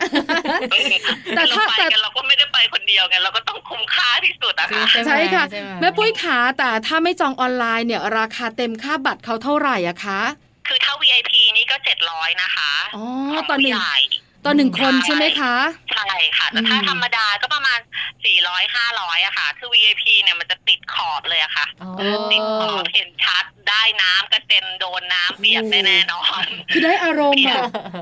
[1.36, 10.20] แต่เราถ้าไปแต่กันเราก็ไม่ได้ไปคนเดียวกันเราก็ต้องคุ้มค่าที่สุดอะค่ะใช่ไหมใช่ค่ะใช่ไหมแม่ปุ้ยขาแต่ถ้าไม่จองออนไลน์เนี่ย ราคาเต็มค่าบัตรเขาเท่าไหร่อะคะ
[10.68, 13.98] คือถ้า VIP นี่ก็เจ็ดร้อยนะคะอ๋อของตอนหนึ่งผู้ใญ่
[14.46, 15.54] ตอนหนึ่งคนใช่ใช่ไหมคะ
[15.92, 17.78] ใช่ค่ะแต่ถ้าอืมธรรมดาก็ประมาณ
[18.24, 27.56] 400 500อะค่ะ คือ VIP เนี่ยมันจะติดขอบเลยอะค่ะอ๋อเออติดขอบเห็นชัดได้น้ำกระเซ็นโดนน้ำเปียกได้แน่นอน คือได้อารมณ์อะ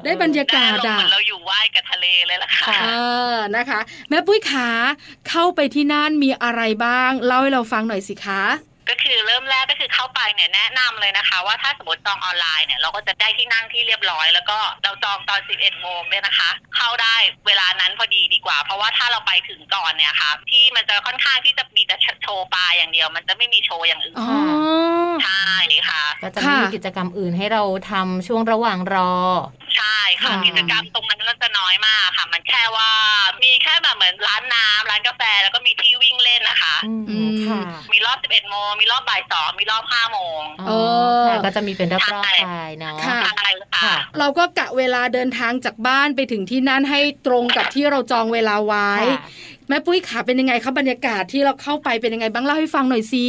[0.05, 2.89] ได้บรรยากาศได้อารมณ์เหอะมือนเราอยู่ว่ายกับทะเลเลยล่ะค่ะค่ะเอ
[3.33, 4.69] อนะคะ แม่ปุ้ยขา
[5.29, 8.43] เข้าไปที่นั่นมีอะไรบ้าง เล่าให้เราฟังหน่อยสิคะ
[8.89, 17.17] ก็คือเริ่มแรกก็คือเข้าไปเนี่ยแนะนำเลยนะคะ ว่าถ้าสมมติจองออนไลน์เนี่ยเราก็จะได้ที่นั่งที่เรียบร้อย แล้วก็เราจองตอน 11 โมงเนี่ยนะคะ เข้าได้
[17.47, 24.29] เวลานั้นพอดีดีกว่า เพราะว่าถ้าเราไปถึงก่อนเนี่ยค่ะ ที่มันจะค่อนข้างที่จะมีแต่โชว์ปลาอย่างเดียว มันจะไม่มีโชว์อย่างอื่นอ๋อ
[25.25, 25.49] ใช่
[25.89, 29.13] ค่ะ ก็จะไม่มีค่ะกิจกรรมอื่นให้เราทำช่วงระหว่างรอ
[29.77, 32.91] ใช่ค่ะค่ะกิจกรรมตรงนั้นก็จะน้อยมากค่ะ มันแค่ว่า
[33.43, 37.61] มีแค่แบบเหมือนร้านน้ำร้านกาแฟแล้วก็มีที่วิ่งเล่นนะคะอืมอืมค่ะ
[37.93, 40.73] มีรอบ 11 โมงมีรอบบ่ายสองมีรอบ5โมงอ๋อเอ
[41.21, 49.29] อค่ะก็จะมีเป็นรอบใช่ๆไปเนาะค่ะใช่ค่ะค่ะ เราก็กะเวลาเดินทางจากบ้านไปถึงที่นั่นให้ตรงกับที่เราจองเวลาไว้ค่ะ
[49.69, 53.27] แม่ปุ้ยขาเป็นยังไงคะบรรยากาศที่เราเข้าไปเป็นยังไงบ้างเล่าให้ฟังหน่อยสิ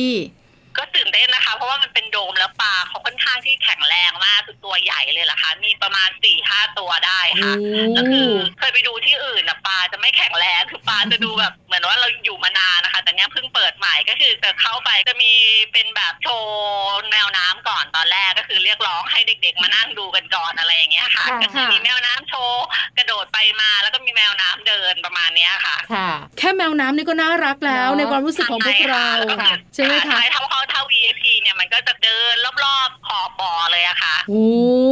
[0.77, 7.53] ก็ตื่นเต้นนะคะ เพราะว่ามันเป็นโดมแล้วปลาเขาค่อนข้างที่แข็งแรงมากคือตัวใหญ่เลยล่ะค่ะมีประมาณสี่ห้าตัวได้ค่ะ
[7.97, 15.31] ก็คือเคยไปดูที่อื่นนะปลาจะไม่แข็งแรงคือปลาจะดูแบบเหมือนว่าเราอยู่มานานนะคะ แต่เนี้ยเพิ่งเปิดใหม่ก็คือจะเข้าไปจะมี
[15.73, 22.65] เป็นแบบโชว์แมวน้ำก่อนตอนแรกก็คือเรียกร้องให้เด็ก ๆ มานั่งดูกันก่อนอะไรอย่างเงี้ยค่ะค่ะก็คือมีแมวน้ำโชว์
[22.97, 29.07] กระโดดไปมาแล้วก็มีแมวน้ำเดินประมาณเนี้ยค่ะ ค่ะ แค่แมวน้ำนี่ก็น่ารักแล้วเนอะในความรู้สึกของพวกเรา
[29.41, 34.45] ค่ะใช่ไหมคะใช่ถ้าเขาถ้า VIP เนี่ยมันก็จะเดินรอบๆขอบบ่อเลยอะค่ะโอ้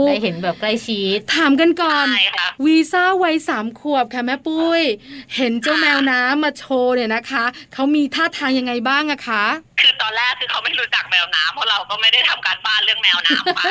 [0.08, 4.82] ได้เห็นแบบใกล้ชิด ถามกันก่อนใช่ค่ะวีซ่าวัยสามขวบค่ะแม่ปุ้ย
[5.36, 9.46] เห็นเจ้าแมวน้ำมาโชว์เนี่ยนะคะเขามีท่าทางยังไงบ้างอะคะ
[9.82, 13.62] คือตอนแรกคือเขาไม่รู้จักแมวน้ำเพราะเราก็ไม่ได้ทำการบ้านเรื่องแมวน้ำไป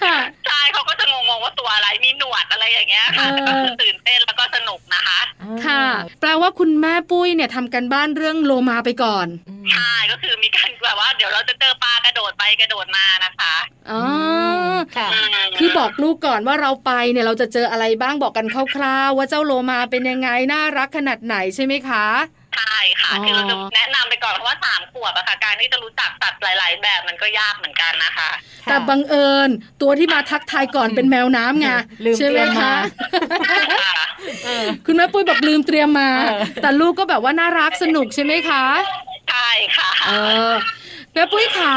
[0.00, 0.16] ค่ะ
[0.46, 5.20] ใช่เขาก็จะงงๆว่าตัวอะไรมีหนวดอะไรอย่างเงี้ยค่ะเออแต่ก็คือตื่นเต้นแล้วก็สนุกนะคะ
[5.66, 5.84] ค่ะ
[6.20, 13.54] แปลว่าคุณแม่ปุ้ยเนี่ยทำกันบ้านเรื่องโลมาไปก่อนอืมใช่ก็คือมีการแบบว่าเดี๋ยวเราจะเจอปลากระโดดไปกระโดดมานะคะ
[13.90, 14.02] อ๋อ
[14.96, 22.06] ค่ะมคือบอกลูกก่อนว่าเราไปเนี่ยเราจะเจออะไรบ้างบอกกันคร่าวๆว่าเจ้าโลมาเป็นยังไงน่ารักขนาดไหนใช่ไหมคะ
[22.56, 28.30] ใช่ค่ะอ๋อคือเราจะแนะนำไปก่อนเพราะว่าสามขวบอะค่ะ การที่จะรู้จักสัตว์หลาย ๆ แบบมันก็ยากเหมือนกันนะคะ
[28.64, 29.50] แต่บังเอิญ
[29.82, 31.68] ตัวที่มาทักทายก่อนเป็นแมวน้ำไง
[32.04, 32.74] ลืมใช่ไหมเตรียมคะ
[33.42, 33.94] มาค่ะ
[34.44, 38.64] เออคุณแม่ปุ้ยบอกลืมเตรียมมาเออแต่ลูกก็แบบว่าน่ารักสนุกใช่ไหมคะ
[39.30, 40.12] ใช่ค่ะเอ
[40.50, 40.52] อ
[41.14, 41.74] แม่ปุ้ยขา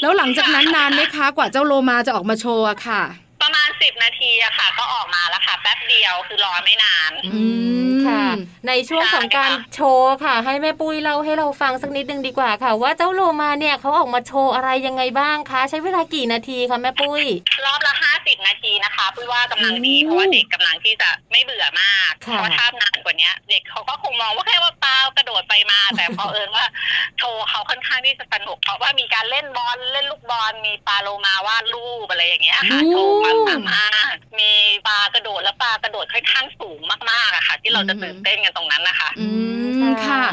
[0.00, 3.02] แล้วหลังจากนั้นนานไหมคะ กว่าเจ้าโลมาจะออกมาโชว์อะค่ะ
[3.42, 7.42] ประมาณสิบนาทีอะค่ะ ก็ออกมาแล้วค่ะ แป๊บเดียวคือรอไม่นาน อื
[7.88, 8.24] มค่ะ
[8.68, 17.22] ในช่วงของการใช่ค่ะโชว์ค่ะ ให้แม่ปุ้ยเล่าให้เราฟังสักนิดนึงดีกว่าค่ะ ว่าเจ้าโลมาเนี่ยเขาออกมาโชว์อะไรยังไงบ้างคะ ใช้เวลากี่นาทีคะแม่ปุ้ย
[17.64, 26.64] รอบละห้า สิบนาทีนะคะปุ้ยว่ากำลังดีโอ้เพราะว่าเด็กกำลังที่จะไม่เบื่อมากค่ะเพราะถ้านานกว่านี้เด็กเขาก็คงมองว่าแค่ว่าปลากระโดดไปมา แต่พอเอิญว่า
[27.18, 34.50] โชว์เขาค่อนข้างที่จะสนุกเพราะว่ามีการเล่นบอลเล่นลูกบอลมีปลาโลมาวาดรูปอะไรอย่างเงี้ยค่ะโอ้โชว์ความสามารถมี
[34.88, 39.26] ปลากระโดดและปลากระโดดค่อนข้างสูงมากๆอะค่ะ ที่เราจะตื่นเต้นกันตรงนั้นนะคะ อื
[39.82, 40.24] มค่ะ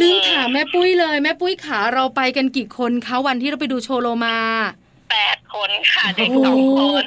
[0.00, 4.38] ลืมถามแม่ปุ้ยเลย แม่ปุ้ยขาเราไปกันกี่คนคะวันที่เราไปดูโชว์โลมา
[5.12, 7.04] แปดคนค่ะเด็กโอ้สองคน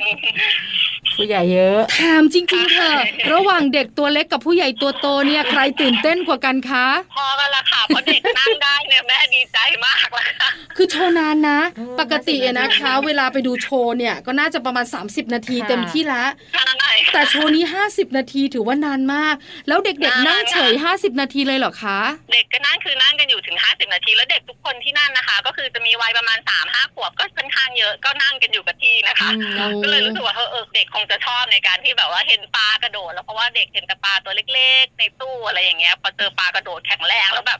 [1.15, 2.99] ผู้ใหญ่เยอะถามจริงๆเถอะ
[3.33, 19.35] ระหว่างเด็กตัวเล็กกับผู้ใหญ่ตัวโตเนี่ยใครตื่นเต้นกว่ากันคะพอกันละค่ะเพราะเด็กนั่งได้เนี่ยแม่ดีใจมากแล้วค่ะคือโชว์นานนะเออปกติอะน่านะสนใจคะ เวลาไปดูโชว์เนี่ยก็น่าจะประมาณ 30 นาทีค่ะเต็มที่แล้วใช่แต่โชว์นี้ 50 นาทีถือว่านานมาก
[19.67, 21.99] แล้วเด็กๆนั่งเฉย 50 นาทีเลยเหรอคะ
[22.33, 37.59] เด็กก็นั่งคือนั่งกันอยู่ถึง 50 นาที แล้วเด็กทุกคนที่นั่นนะคะ ก็คือจะมีวัยประมาณ3 5ขวบก็ค่อนข้างเยอะก็นั่งกันอยู่กับที่นะคะอืมก็เลยรู้สึกว่าเออเออเด็กคงจะชอบในการที่แบบว่าเห็นปลากระโดด แล้วเพราะว่าเด็กเห็นแต่ปลาตัวเล็ก ๆ ในตู้อะไรอย่างเงี้ยพอเจอปลากระโดดแข็งแรงแล้วแบบ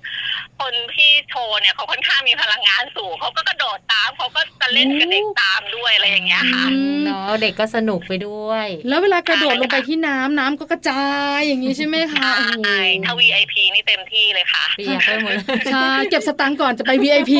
[0.61, 11.03] คนที่โชว์เนี่ยเขาค่อนข้างมีพลังงานสูงเขาก็กระโดดตามเขาก็จะเล่นกับเด็กตามด้วยอะไรอย่างเงี้ยค่ะอืมเนาะเด็กก็สนุกไปด้วด้วย แล้วเวลากระโดดลงไปที่น้ำน้ำก็กระจา
[11.37, 17.33] ยอย่างนี้ใช่ไหมคะโอ้โหใช่ถ้า VIP นี่เต็มที่เลยค่ะเปียกไปหมดเลยใช่เก็บสตังค์ก่อนจะไป VIP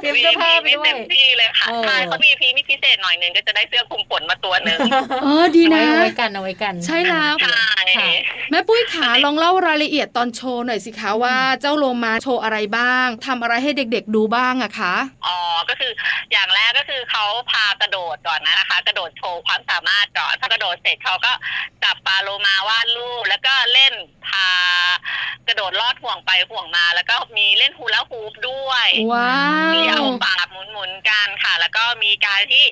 [0.00, 4.78] เตรียมเสื้อผ้าไปนี่ด้วยเต็มที่เลยค่ะโอ้ใช่เขา VIP นี่พิเศษหน่อยนึงก็จะได้เสื้อคลุมฝนมาตัวหนึ่ง
[5.22, 8.10] เออดีนะเอาไว้กันเอาไว้กัน ใช่แล้วใช่ค่ะ
[8.50, 14.94] แม่ปุ้ยขาลองเล่ารายละเอียดตอนโชว์หน่อยสิคะว่าเจ้าโลมาโชว์อะไรบ้างทำอะไรให้เด็ก ๆ ดูบ้างอะคะ
[15.26, 15.38] อ๋อ
[15.68, 15.92] ก็คือ
[16.32, 21.32] อย่างแรกก็คือเขาพากระโดดก่อนนะคะ กระโดดโชว์ความสามารถก่อนพอกระโดดเสร็จเขาก็
[21.82, 23.92] จับปลาโลมาวาดรูปแล้วก็เล่น
[24.28, 24.48] พา
[25.48, 29.30] กระโดดลอดห่วงไปห่วงมา แล้วก็มีเล่นฮูลาฮูปด้วยว้า
[29.74, 32.64] มีเอาวปากหมุนๆกันค่ะ แล้วก็มีการที่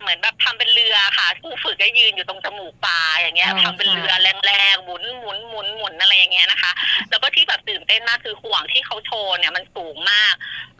[0.00, 4.12] เหมือนแบบทำเป็นเรือค่ะผู้ฝึกก็ยืนอยู่ตรงจมูกปลาอย่างเงี้ยอ๋อทำเป็นเรือ
[4.46, 6.72] แรงๆหมุนหมุนหมุนหมุนอะไรอย่างเงี้ยนะคะ
[7.10, 10.34] แล้วก็ที่แบบตื่นเต้นมากคือห่วงที่เขาโชว์เนี่ยมันสูงมาก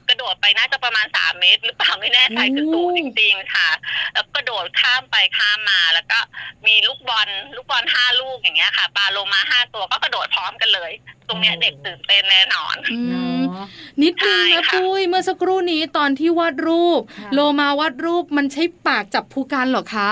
[0.09, 3.68] กระโดดไปน่าจะประมาณสามเมตรหรือเปล่าไม่แน่ใจคือสูงจริงๆค่ะ
[4.12, 6.18] แล้วกระโดดข้ามไปข้ามมา แล้วก็
[6.66, 10.92] มีลูกบอลลูกบอลห้าลูกอย่างเงี้ยค่ะปลาโลมาห้าตัวก็กระโดดพร้อมกันเลย
[11.28, 13.24] ตรงเนี้ยเด็กตื่นเต้นแน่นอนอืเนา
[13.56, 13.66] มะ
[14.02, 20.11] นิดนึงใช่นะค่ะปุ้ยเมื่อสักครู่นี้ตอนที่วาดรูปค่ะโลมาวาดรูปมันใช้ปากจับภูการเหรอคะ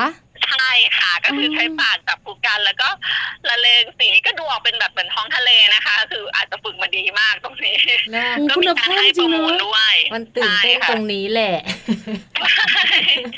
[0.48, 2.88] ใช่ค่ะ ก็คืออมใช้ปากจับผูกกันแล้วก็
[3.48, 7.78] ละเลงสีก็ดูออกเป็นแบบเหมือนท้องทะเลนะคะ คืออาจจะฝึกมาดีมากตรงนี้
[8.16, 11.56] นะโอ้ก็คุณมีภาการพให้จปริงระมูลเนอะด้วยมันตื่นเต้นใช่ค่ะตรงนี้แหละ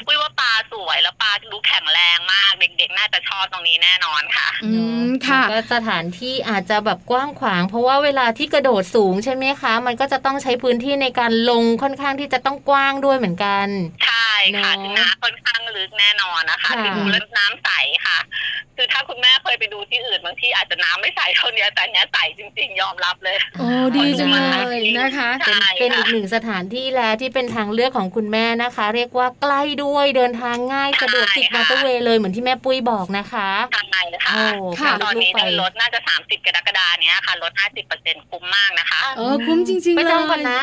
[0.07, 4.73] ปุ้ยว่าปลาสวยแล้วปลาดูแข็งแรงมาก เด็กๆ น่าจะชอบตรงนี้แน่นอนค่ะ อื
[5.07, 13.67] มค่ะก็สถานที่อาจจะแบบกว้างขวาง เพราะว่าเวลาที่กระโดดสูงใช่ไหมคะ มันก็จะต้องใช้พื้นที่ในการลงค่อนข้างที่จะต้องกว้างด้วยเหมือนกัน
[14.07, 17.71] ใช่ค่ะเนอะคือน้ำค่อนข้างลึกแน่นอนนะคะค่ะคือดูแล้วน้ำใส
[18.07, 18.19] ค่ะ
[18.77, 24.39] คือถ้าคุณแม่เคยไปดูที่อื่นบางที่อาจจะน้ำไม่ใสเท่านี้แต่อันเนี้ยใสจริง ๆ ยอมรับเลยโอ้ดีจังเล
[24.77, 33.49] ยนะคะใช่เป็นอีกค่ะหนึ่งสถานที่แล้วที่เป็นทางเลือกของคุณแม่นะคะ เรียกว่าใกล้ด้วยเดินทางง่ายสะดวกติดมอเตอร์เวย์เลยเหมือนที่แม่ปุ้ยบอกนะคะ
[33.91, 37.53] ใช่ค่ะโอ้ค่ะตอนนี้ลูกๆไปเนี่ยลดน่าจะ30กรกฎาเนี้ยค่ะลด
[37.91, 40.61] 50%คุ้มมากนะคะเออคุ้มจริงๆไปเลยจองก่อนนะ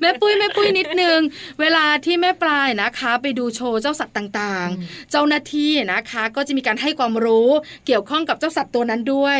[0.00, 1.18] แม่ปุ้ยแม่ปุ้ยนิดนึง
[1.60, 7.50] เวลาที่แม่ปลายนะคะ ไปดูโชว์เจ้าสัตว์ต่างอืมๆเจ้าหน้าที่นะคะ ก็จะมีการให้ความรู้
[7.86, 9.38] เกี่ยวข้องกับเจ้าสัตว์ตัวนั้นด้วย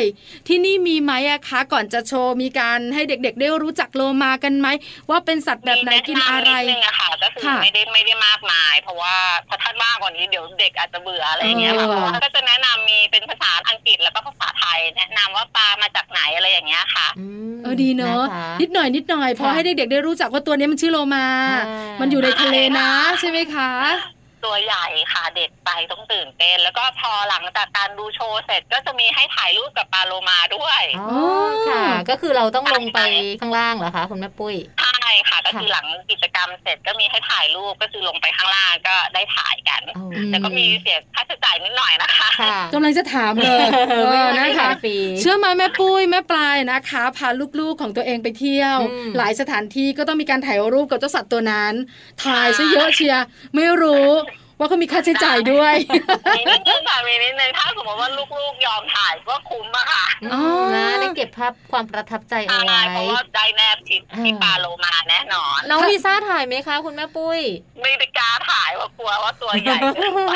[0.49, 4.69] ที่นี่มีไหมอะคะ ก่อนจะโชว์มีการให้เด็ก ๆ ได้รู้จักโลมากันไหม
[5.11, 9.15] ว่าเป็นสัตว์แบบไหนกินอะไรมีแนะนำนิดนึงอะค่ะก็คือค่ะไม่ได้ไม่ได้มากมาย เพราะว่า
[9.49, 17.09] ถ้าท่านมากกว่านี้เดี๋ยวเด็กอาจจะเบื่ออะไรอย่างเงี้ยค่ะเออเพราะว่าก็จะแนะนำมีเป็นภาษาอังกฤษแล้วก็ภาษาไทยแนะนำว่าปลามาจากไหนอะไรอย่างเงี้ยค่ะ
[17.63, 21.27] เออดีเนอะคนิดหน่อยนิดหน่อยพอค่ะให้เด็กๆได้รู้จักว่าตัวนี้มันชื่อโลมา
[21.69, 22.91] อ่ามัมันอยู่ในทะเลนะ
[23.21, 23.71] ใช่ไหมคะ
[24.45, 31.11] ตัวใหญ่ค่ะเด็กไปต้องตื่นเต้นแล้วก็พอหลังจากการดูโชว์เสร็จก็จะมีให้ถ่ายรูปกับปลาโลมาด้วยอ๋อ
[31.69, 32.99] ค่ะ ก็คือเราต้องลงไป
[33.41, 47.29] ข้างล่างเหรอคะคุณแม่ปุ้ยใช่ค่ะก็คือหลังกิจกรรมเสร็จก็มีให้ถ่ายรูปก็คือลงไปข้างล่างก็ได้ถ่ายกันอ๋อมแต่ก็มีเสียค่าใช้จ่ายนิดหน่อยนะคะค่ะกำลังจะถามเลยเออไม่นะได้คะขายฟรีเชื่อไหมแม่ปุ้ยแม่ปลายนะคะพา
[47.61, 51.75] ลูกๆของตัวเองไปเที่ยวอืมหลายสถานที่ก็ต้องมีการถ่ายรูปกับเจ้าสัตว์ตัวนั้น
[52.25, 53.25] ถ่ายซะเยอะเชียร์
[53.55, 54.09] ไม่รู้
[54.59, 55.75] ว่าเขามีค่าใช้จ่ายด้วย
[56.37, 67.41] มีนิดนึงค่ะมีนิดนึงถ้าสมมติว่าลูกๆยอมถ่ายก็คุ้มอะค่ะอืมนะได้เก็บภาพความประทับใจเอาใช่ไว้เพราะว่าได้แนบทิปที่อ่าปลาโลมาแน่นอน น้องลิซ่าถ่ายไหมคะ คุณแม่ปุ้ย
[67.83, 70.33] ไม่ได้กล้าถ่ายว่ากลัวว่าตัวใหญ่เกินไป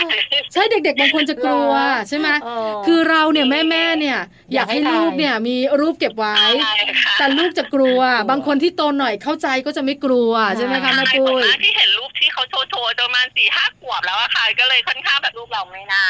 [0.53, 4.19] ใช่เด็กๆบางคนจะกลัวหรอใช่ไหมเออคือเราเนี่ยแม่แม่ๆเนี่ย
[4.53, 8.01] อยากกอายให้ให้ถ่ายลูกเนี่ยมีรูปเก็บไว้ใช่ค่ะแต่ลูกจะกลัว
[8.31, 16.05] บางคนที่โตหน่อยเข้าใจก็จะไม่กลัวใช่ไหมคะแม่ใช่ปุ้ส่วนยมากที่เห็นรูปที่เขาโชว์โชว์ๆประมาณสี่ห้าขวบแล้วอะค่ะก็เลยค่อนข้างแบบลูกเราไม่น่า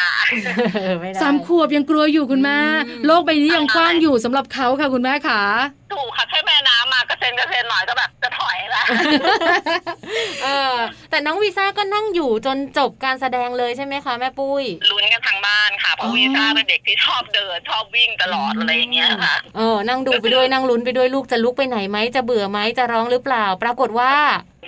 [1.00, 5.40] ไม่ได้สามขวบยังกลัวอยู่คุณแม่อืมโลกใบนี้ยังกว้างอยู่สำหรับเขาค่ะคุณแม่ขา
[5.92, 8.82] ถูกค่ะแค่แม่น้ำมากระเซ็นกระเซ็นหน่อยก็แบบจะถอยละ
[10.44, 10.76] เออ
[11.10, 24.12] แต่น้องวีซ่าก็นั่งอยู่จนจบการแสดงเลยใช่ไหมคะแม่ปุ้ยลุ้นกันทางบ้านค่ะเพอ๋ราะอวีซ่าเป็นเด็กที่ชอบเดินชอบวิ่งตลอดอะไรอย่างเงี้ยค่ะเออนั่งดูไปด้วยนั่งลุ้นไปด้วยลูกจะลุกไปไหนไหมจะเบื่อไหมจะร้องหรือเปล่า ปรากฏว่า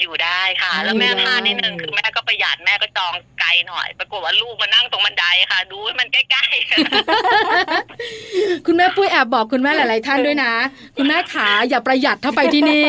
[0.05, 10.52] อยู่ได้ค่ะอยู่แล้วแม่ได้พลาดนิดนึงคือแม่ก็ประหยัดแม่ก็จองไกลหน่อย ปรากฏว่าลูกมานั่งตรงบันไดค่ะ ดูให้มันใกล้ๆ คุณแม่ปุ้ยแอบบอกคุณแม่หลาย ๆ ท่านด้วยนะ
[10.96, 12.88] คุณแม่ขาอย่าประหยัดถ้าไปที่นี่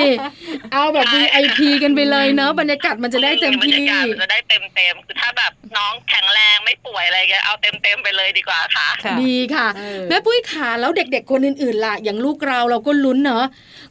[0.74, 13.46] เอาแบบ VIP กันไปเลยเนอะบรรยากาศมันจะได้เต็มบรรที่ยากาศมันจะได้เต็มเต็มๆคือถ้าแบบน้องแข็งแรงไม่ป่วยอะไรเงี้ยเอาเต็มเต็มๆไปเลยดีกว่าค่ะค่ะดีค่ะเออแม่ปุ้ยขาแล้วเด็ก ๆ คนอื่น ๆ ล่ะ อย่างลูกเราเราก็ลุ้นเนอะ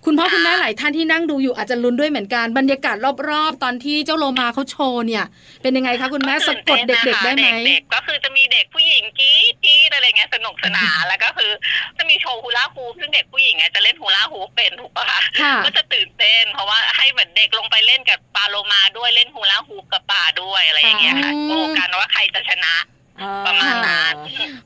[0.05, 5.25] คุณพ่อคุณแม่หลายท่านที่นั่งดูอยู่อาจจะลุ้นด้วยเหมือนกันบรรยากาศรอบๆตอนที่เจ้าโลมาเขาโชว์เนี่ย
[5.63, 11.51] เป็นยังไงคะคุณแม่สะกดเด็กๆได้ไหมเด็กๆก็คือจะมีเด็กผู้หญิงกรี๊ดกรี๊ดอะไรเงี้ยสนุกสนานแล้วก็คือ
[11.99, 22.75] จะมีโชว์ฮูลาฮูปซึ่งเด็กผู้หญิงอะจะเล่นฮูลาฮูปเป็นถูกปะคะค่ะก็จะตื่นเต้น เพราะว่าให้เหมือนเด็กลงไปเล่นกับปลาโลมาด้วยเล่นฮูลาฮูปกับปลาด้วยอะไรอย่างเงี้ยค่ะอืมโชว์กันว่าใครจะชนะ
[23.47, 24.15] ประมาณนั้น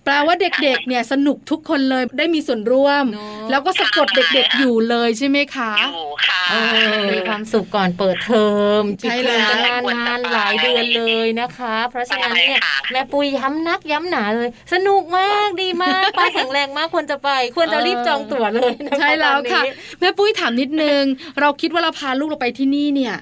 [0.04, 6.54] แปลว่าเด็กๆ เนี่ยสนุกทุกคนเลยได้มีส่วนร่วมเนอะแล้วก็สะกดเด็กๆอยู่เลยใช่ไหมคะอยู่ค่ะเอ
[6.94, 8.46] อมีความสุขก่อนเปิดเทอ
[8.80, 21.02] มใช่แล้วปิดเทอมกันนานๆหลายเดือนเลยนะคะ เพราะฉะนั้นเนี่ยใช่ค่ะแม่ปุยย้ำนักย้ำหนาเลย สนุกมากดีมากป้าแข็งแรงมากควรจะไป ควรจะรีบจองตั๋วเลยนะคะใช่แล้วค่ะตอนนี้แม่ปุ้ยถามนิดนึง
[21.40, 23.14] เราคิดว่าเราพาลูกเราไปที่นี่เนี่ย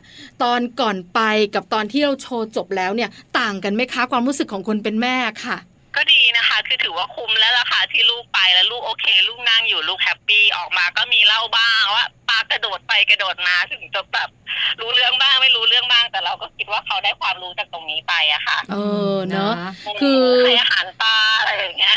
[0.43, 1.21] ตอนก่อนไป
[1.55, 5.57] กับตอนที่เราโชว์จบแล้วเนี่ย ต่างกันไหมคะความรู้สึกของคนเป็นแม่ค่ะ
[5.97, 14.29] ก็ดีนะคะ คือถือว่าคุ้มแล้วล่ะค่ะที่ลูกไปแล้วลูกโอเค ลูกนั่งอยู่ลูกแฮปปี้ออกมาก็มีเล่าบ้างว่าปากระโดดไปกระโดดมาถึงจะแบบ
[14.81, 18.77] รู้เรื่องบ้างไม่รู้เรื่องบ้างแต่เราก็คิดว่าเขาได้ความรู้จากตรงนี้ไปอะค่ะ เอ
[19.15, 21.97] อเนอะนะคือให้อาหารปลาอะไรอย่างเงี้ย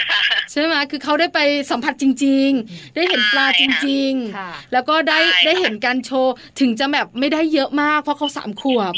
[0.52, 1.40] ใช่ไหมคือเขาได้ไป
[1.72, 8.94] สัมผัสจริง ๆ ได้เห็นปลาจริงค่ะๆแล้วก็ได้ใช่ค่ะได้เห็นการโชว์ถึงจะแบบไม่ได้เยอะมาก เพราะเขาสามขวบ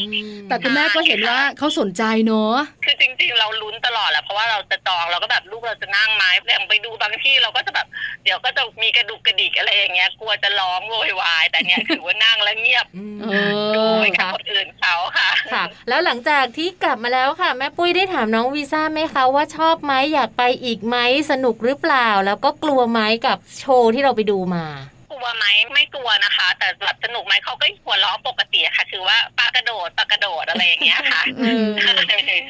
[0.47, 7.87] แต่คุณแม่ก็เห็นว่าเขาสนใจเนอะคือจริง ๆ เราลุ้นตลอดแหละเพราะว่าเราจะจองเราก็แบบลูกเราจะนั่งไหมอย่างไปดูบางที่เราก็จะแบบ
[8.23, 13.33] เดี๋ยวก็จะมีกระดุกกระดิกอะไรอย่างเงี้ย กลัวจะร้องโวยวาย แต่เนี้ยถือว่านั่งแล้วเงียบอืมเอ
[13.75, 20.97] ดูอไปกับคนอื่นเขาค่ะค่ะ แล้วหลังจากที่กลับมาแล้วค่ะ แม่ปุ้ยได้ถามน้องวีซ่าไหมคะว่าชอบไหมอยากไปอีกไหม
[21.31, 24.90] สนุกหรือเปล่า แล้วก็กลัวไหมกับโชว์ที่เราไปดูมาก
[25.21, 31.67] ลัวไหมไม่กลัวนะคะ แต่แบบสนุกไหมเขาก็หัวเราะปกติอะค่ะ คือว่าปลากระโดดปลากระโดดอะไรอย่างเงี้ยค่ะเออ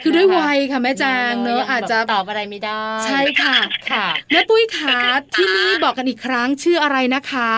[0.03, 3.57] คือด้วยวัยค่ะแม่จางเนอะยังอาจจะตอบอะไรไม่ได้ ใช่ค่ะ
[3.91, 4.97] ค่ะแม่ปุ้ยขา
[5.35, 7.51] ที่นี่บอกกันอีกครั้งชื่ออะไรนะคะ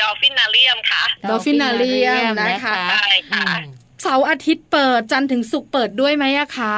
[0.00, 3.64] ดอลฟินนาเรียมค่ะ Dolphinarium นะคะใช่ค่ะอืม
[4.02, 6.76] เสาร์อาทิตย์เปิดจันทร์ถึงศุกร์เปิดด้วยไหมอะคะ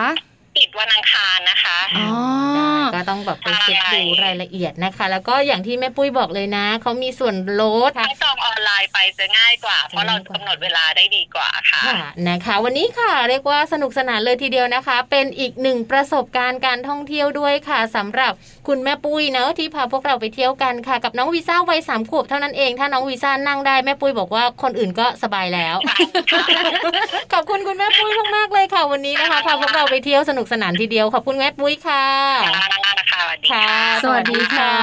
[0.63, 2.09] ปิดวันอังคารนะคะอ๋อ
[2.57, 11.97] ได้ก็ต้องแบบไปเช็คดูรายละเอียดนะคะ แล้วก็อย่างที่แม่ปุ้ยบอกเลยนะเขามีส่วนลดถ้าจองออนไลน์ไปจะง่ายกว่า เพราะเรากำหนดเวลาได้ดีกว่าค่ะค่ะ
[12.29, 18.33] นะคะ วันนี้ค่ะ เรียกว่าสนุกสนานเลยทีเดียวนะคะ เป็นอีกหนึ่งประสบการณ์การท่องเที่ยวด้วยค่ะสำหรับ
[18.69, 25.77] คุณแม่ปุ้ยเนอะที่พาพวกเราไปเที่ยวกันค่ะ กับน้องวีซ่าวัยสามขวบเท่านั้นเอง ถ้าน้องวีซ่านั่งได้แม่ปุ้ยบอกว่าคนอื่นก็สบายแล้ว
[27.33, 32.05] ขอบคุณคุณแม่ปุ้ยมากๆเลยค่ะ วันนี้นะคะพาพวกเราไปเที่ยวสนุกสนานทีเดียว ขอบคุณแม่ปุ้ยค่ะ
[32.57, 32.67] ค่ะ
[33.15, 33.69] สวัสดีค่ะค่ะ
[34.05, 34.75] สวัสดีค่ะ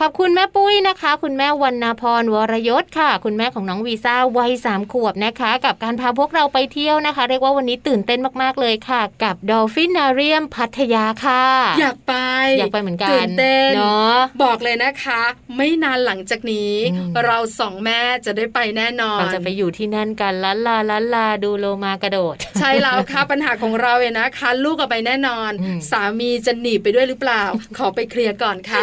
[0.00, 11.44] ขอบคุณแม่ปุ้ยนะคะ คุณแม่วรรณพรวรยศค่ะ คุณแม่ของน้องวีซ่าวัยสามขวบนะคะ กับการพาพวกเราไปเที่ยวนะคะ เรียกว่าวันนี้ตื่นเต้นมากๆเลยค่ะ กับดอลฟินาเรียมพัทยาค่ะ
[11.80, 12.14] อยากไป
[12.58, 15.22] อยากไปเหมือนกันตื่นเต้นเนาะบอกเลยนะคะ
[15.56, 27.42] ไม่นานหลังจากนี้อืมเราสองแม่จะได้ไปแน่นอนเราจะไปอยู่ที่นั่นกันลันลาลันลาดูโลมากระโดด ใช่แล้วค่ะปัญหาของเราเนี่ยนะคะ ลูกเอาไปแน่นอนอืมสามีจะหนีไปด้วยหรือเปล่า
[27.78, 28.82] ขอไปเคลียร์ก่อนค่ะ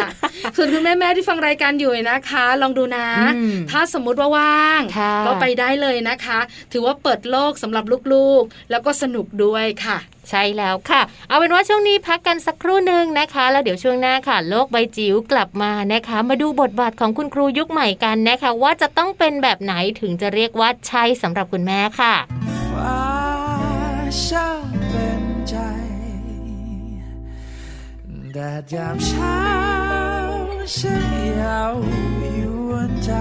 [0.56, 6.38] ส่วนคุณแม่ๆที่ฟังรายการอยู่นะคะ ลองดูนะอืมถ้าสมมุติว่าว่างค่ะก็ไปได้เลยนะคะ
[6.72, 9.98] ถือว่าเปิดโลกสำหรับลูกๆ แล้วก็สนุกด้วยค่ะ
[10.30, 22.14] ใช่แล้วค่ะ เอาเป็นว่าช่วงนี้พักกันสักครู่หนึ่งนะคะ แล้วเดี๋ยวช่วงหน้าค่ะ โลกใบจิ๋วกลับมานะคะ มาดูบทบาทของคุณครูยุคใหม่กันนะคะ ว่าจะต้องเป็นแบบไหนถึงจะเรียกว่าใช่สำหรับคุณแม่ค่ะ
[28.34, 29.38] แดดยามเช้า
[30.76, 31.04] ช่าง
[31.36, 31.74] เยาว
[32.38, 33.12] ยวนใจ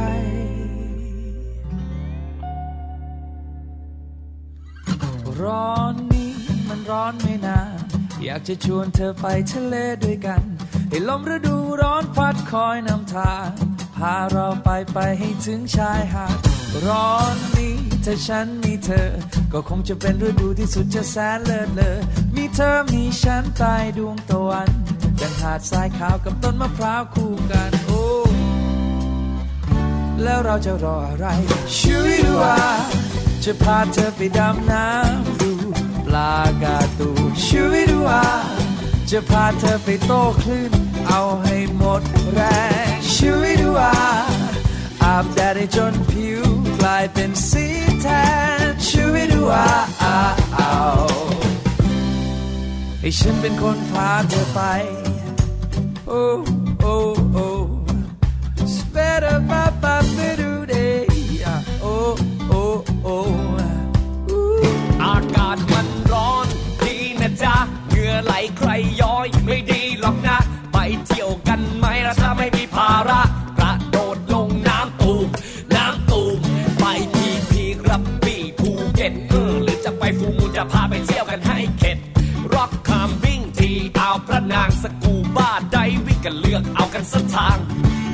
[5.41, 6.33] ร้อนนี้
[6.67, 7.77] มันร้อนไม่นาน
[8.23, 10.41] อยากจะชวนเธอไปทะเลด้วยกัน
[10.89, 13.49] ให้ลมฤดูร้อนพัดคอยนำทาง
[13.95, 16.37] พาเราไปไปให้ถึงชายหาด
[16.87, 19.09] ร้อนนี้ถ้าฉันมีเธอ
[19.53, 21.97] ก็คงจะเป็นฤดูที่สุดจะแสนเลิศเลอ
[22.35, 24.69] มีเธอมีฉันใต้ดวงตะวัน
[25.21, 28.03] ดังหาดทรายขาวกับต้นมะพร้าวคู่กันโอ้
[30.23, 31.25] แล้วเราจะรออะไร
[31.77, 32.57] ชีวิวา
[33.43, 35.51] จะพาเธอไปดำน้ำดู
[36.05, 37.09] ปลากาตู
[37.45, 38.23] ชีวิวา
[39.09, 40.71] จะพาเธอไปโต้คลื่น
[41.07, 42.01] เอาให้หมด
[42.31, 42.39] แร
[42.87, 43.93] งชีวิวา
[45.03, 46.43] อาบแดดให้จนผิว
[46.81, 47.65] กลายเป็นสี
[48.01, 48.07] แท
[48.67, 49.67] นชีวิตว่า
[50.03, 50.19] อ้า
[51.01, 51.28] ว
[52.99, 54.59] ให้ฉันเป็นคนพาเธอไป
[56.07, 56.23] โอ้
[56.81, 56.95] โอ้
[57.33, 57.47] โอ้
[58.75, 61.07] Spera ba ba ba do day
[61.83, 62.13] oh
[62.59, 63.38] oh oh อ
[87.13, 87.57] สักทาง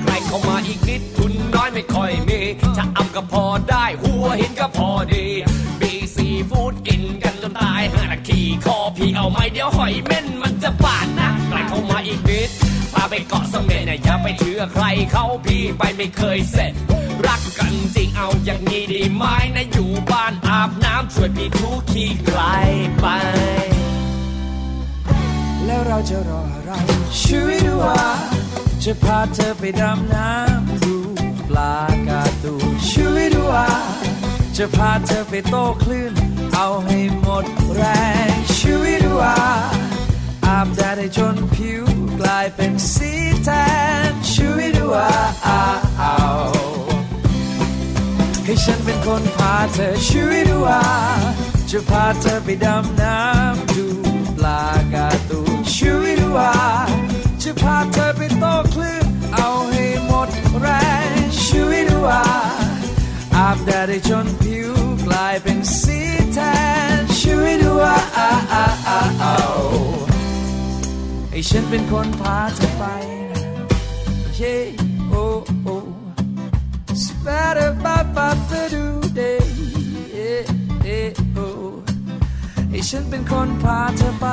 [0.02, 2.40] ใครเข้ามาอีกนิดทุนน้อยไม่ค่อยมี
[2.78, 5.26] จะอำก็พอได้ หัวหินก็พอดี
[5.80, 11.30] บีซีฟูดกินกันจนตายห้านาทีคอพี่เอาไหมเดี๋ยวหอยเม่นมันจะบาดหน้า
[11.92, 12.50] มาอีกนิด
[12.94, 16.74] พาไปเกาะเสม็ดเนี่ยอย่าไปเชื่อใครเขาพี่ไปไม่เคยเสร็จ
[17.28, 19.24] รักกันจริงเอาอย่างนี้ดีไหม
[19.56, 22.42] นะอยู่บ้านอาบน้ำช่วยพี่ทุกขี้ไกล
[23.00, 23.06] ไป
[25.66, 26.72] แล้วเราจะรออะไร
[27.22, 28.06] ช่วยดูว่า
[28.90, 30.96] จะพาเธอไปดำน้ำดู
[31.50, 31.76] ปลา
[32.08, 32.54] กาตู
[32.90, 33.70] ช่วยดูว่า
[34.58, 36.14] จะพาเธอไปโต้คลื่น
[36.56, 37.82] เอาให้หมดแร
[38.30, 39.40] งช่วยดูว่า
[40.46, 41.84] อาบแดดให้จนผิว
[42.20, 43.12] กลายเป็นสี
[43.44, 43.50] แท
[44.10, 45.12] นช่วยดูว่า
[45.44, 46.18] เอา
[48.44, 50.84] ให้ฉันเป็นคนพาเธอช่วยดูว่า
[51.70, 53.86] จะพาเธอไปดำน้ำดู
[54.38, 54.64] ปลา
[54.94, 55.40] กาตู
[55.76, 56.54] ช่วยดูว่า
[57.62, 60.30] พาเธอไปโต้คลื่น เอาให้หมด
[60.60, 60.68] แร
[61.16, 62.24] งช่วยดูว่า
[63.36, 64.72] อาบแดดให้จนผิว
[65.06, 66.00] กลายเป็นสี
[66.34, 66.40] แท
[66.98, 67.96] นช่วยดูว่า
[71.30, 72.84] ให้ฉันเป็นคนพาเธอไป
[73.32, 73.44] นะ
[74.36, 74.56] เย่
[75.10, 75.24] โอ้
[75.64, 75.76] โอ้
[77.04, 78.86] Spatter ba ba ba do
[79.20, 79.40] day
[80.14, 80.42] เอ๊ะ
[80.84, 81.48] เอ๊ะโอ้
[82.70, 84.26] ให้ฉันเป็นคนพาเธอไป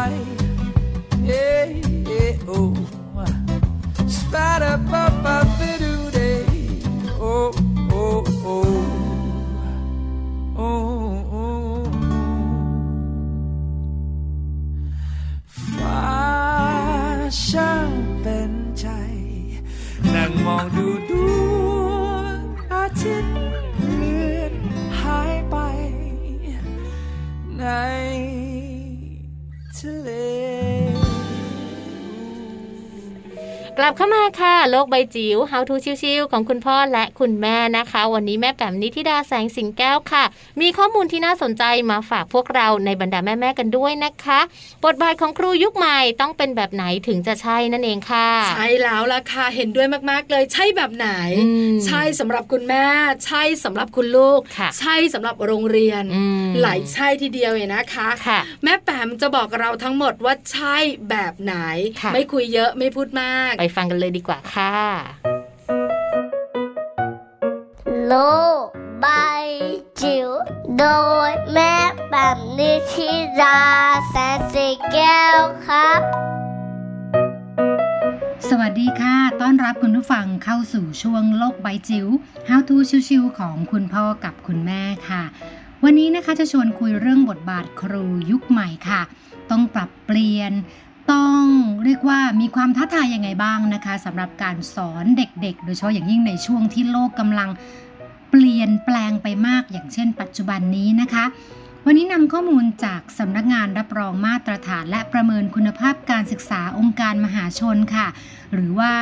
[33.92, 40.24] บเข้ามาค่ะ โลกใบจิ๋ว How to ชิวๆของคุณพ่อและคุณแม่นะคะ วันนี้แม่แป๋มนิธิดาแสงสิงแก้วค่ะ
[40.60, 44.40] มีข้อมูลที่น่าสนใจมาฝากพวกเราในบรรดาแม่ๆกันด้วยนะคะ
[44.84, 52.84] บทบาทของครูยุคใหม่ต้องเป็นแบบไหนถึงจะใช่นั่นเองค่ะ ใช่แล้วล่ะค่ะเห็นด้วยมากๆเลยใช่แบบไหนอืมใช่สำหรับคุณแม่
[53.26, 60.76] ใช่สำหรับคุณลูกค่ะใช่สำหรับโรงเรียนอืมหลายใช่ทีเดียวเลยนะคะค่ะแม่แปมจะบอกเราทั้งหมดว่าใช่
[61.10, 61.56] แบบไหน
[62.00, 64.74] ค่ะไม่คุยเยอะไม่พูดมากไปฟังกันเลยดีกว่าค่ะ
[68.06, 68.14] โล
[68.62, 68.66] ก
[69.00, 69.06] ใบ
[70.00, 70.28] จิ๋ว
[70.78, 70.84] โด
[71.28, 71.74] ยแม่
[72.10, 73.10] แบบนิชิ
[73.40, 73.60] รา
[74.08, 76.00] แสนสีแก้วครับ
[78.48, 82.06] สวัสดีค่ะ ต้อนรับคุณผู้ฟังเข้าสู่ช่วงโลกใบจิ๋ว
[82.48, 82.76] How to
[83.08, 85.22] ชิวๆของคุณพ่อกับคุณแม่ค่ะ
[85.84, 89.02] วันนี้นะคะจะชวนคุยเรื่องบทบาทครูยุคใหม่ค่ะ
[89.50, 90.52] ต้องปรับเปลี่ยน
[91.10, 91.42] ต้อง
[91.84, 97.50] เรียกว่ามีความท้าทายยังไงบ้างนะคะสำหรับการสอนเด็กๆ โดยเฉพาะอย่างยิ่งในช่วงที่โลกกำลัง
[98.30, 101.24] เปลี่ยนแปลงไปมากอย่างเช่น ปัจจุบันนี้นะคะ
[101.86, 108.06] วันนี้นำข้อมูลจากสำนักงานรับรองมาตรฐาน และประเมินคุณภาพการศึกษาองค์การมหาชนค่ะ
[108.54, 108.92] หรือว่า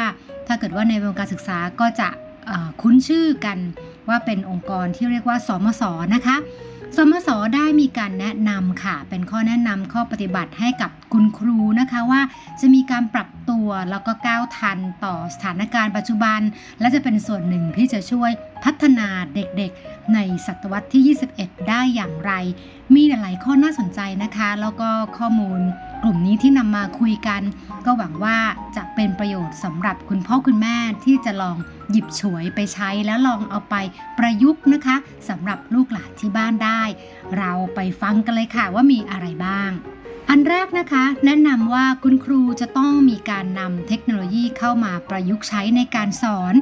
[0.47, 2.09] ถ้าเกิดว่าในวงการศึกษาก็จะ
[2.83, 3.59] คุ้นชื่อกัน
[4.09, 5.83] ว่าเป็นองค์กรที่เรียกว่า สมศ
[6.15, 6.37] นะคะ
[6.97, 12.21] สมศได้มีการแนะนำค่ะ เป็นข้อแนะนำข้อปฏิบัติให้กับคุณครูนะคะว่า
[12.61, 16.41] จะมีการปรับตัวแล้วก็ก้าวทันต่อสถานการณ์ปัจจุบัน
[16.81, 18.31] และจะเป็นส่วนหนึ่งที่จะช่วย
[18.65, 22.33] พัฒนาเด็กๆ ในศตวรรษที่ 21 ได้อย่างไร
[22.95, 25.61] มีหลายๆข้อน่าสนใจนะคะ แล้วก็ข้อมูล
[26.03, 27.43] กลุ่มนี้ที่นำมาคุยกัน
[27.85, 28.39] ก็หวังว่า
[28.77, 31.57] จะเป็นประโยชน์สำหรับคุณพ่อคุณแม่ที่จะลอง
[31.91, 33.75] หยิบฉวยไปใช้แล้วลองเอาไป
[34.19, 34.97] ประยุกต์นะคะ
[35.29, 36.83] สำหรับลูกหลานที่บ้านได้
[37.39, 39.71] เราไปฟังกันเลยค่ะว่ามีอะไรบ้าง
[40.29, 46.55] อันแรกนะคะแนะนำว่าคุณครูจะต้องมีการนำเทคโนโลยีเข้ามาประยุกต์ใช้ในการสอน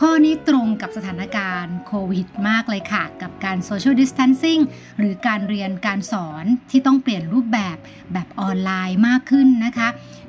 [0.00, 4.58] ข้อนี้ตรงกับสถานการณ์โควิดมากเลยค่ะ กับการโซเชียลดิส t ทนซิ่ง
[4.98, 7.76] หรือการเรียนการสอนที่ต้องเปลี่ยนรูปแบบ
[8.12, 9.88] แบบออนไลน์มากขึ้นนะคะ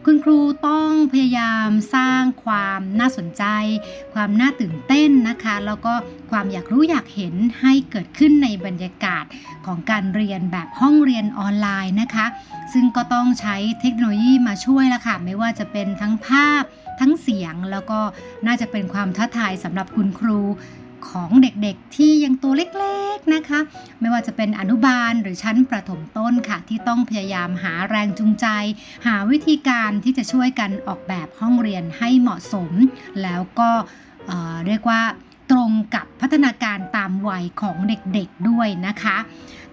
[0.09, 3.43] คุณครูต้องพยายามสร้างความน่าสนใจ
[4.13, 5.93] ความน่าตื่นเต้นนะคะ แล้วก็
[6.31, 9.25] ความอยากรู้อยากเห็นให้เกิดขึ้นในบรรยากาศ
[9.65, 12.25] ของการเรียนแบบห้องเรียนออนไลน์นะคะ
[12.73, 16.63] ซึ่งก็ต้องใช้เทคโนโลยีมาช่วยละค่ะ ไม่ว่าจะเป็นทั้งภาพ
[16.99, 17.99] ทั้งเสียงแล้วก็
[18.47, 20.39] น่าจะเป็นความท้าทายสำหรับคุณครู
[21.11, 23.59] ของเด็กๆ ที่ยังตัวเล็กๆนะคะ
[23.99, 28.47] ไม่ว่าจะเป็นอนุบาลหรือชั้นประถมต้นค่ะ ที่ต้องพยายามหาแรงจูงใจ
[29.07, 32.71] หาวิธีการที่จะช่วยกันออกแบบห้องเรียนให้เหมาะสม
[33.23, 33.69] แล้วก็
[34.27, 35.01] เเรียกว่า
[35.51, 39.17] ตรงกับพัฒนาการตามวัยของเด็กๆด้วยนะคะ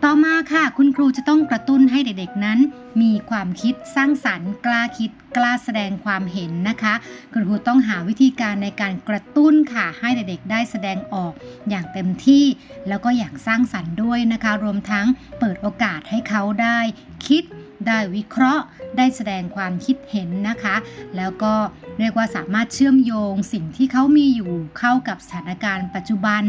[0.03, 2.59] ต่อมาค่ะ คุณครูจะต้องกระตุ้นให้เด็กๆนั้น
[3.03, 6.95] มีความคิดสร้างสรรค์ กล้าคิด กล้าแสดงความเห็นนะคะ
[7.33, 11.33] คุณครูต้องหาวิธีการในการกระตุ้นค่ะ ให้เด็กๆได้แสดงออก
[11.69, 12.45] อย่างเต็มที่
[12.89, 15.07] แล้วก็อย่างสร้างสรรค์ด้วยนะคะ รวมทั้ง
[15.41, 16.79] เปิดโอกาสให้เขาได้
[17.27, 17.45] คิด
[17.87, 18.65] ได้วิเคราะห์
[18.97, 20.77] ได้แสดงความคิดเห็นนะคะ
[21.17, 21.55] แล้วก็
[21.99, 26.43] เรียกว่าสามารถเชื่อมโยงสิ่งที่เขามีอยู่เข้ากับสถานการณ์ปัจจุบัน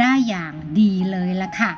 [0.00, 1.70] ได้อย่างดีเลยละค่ะ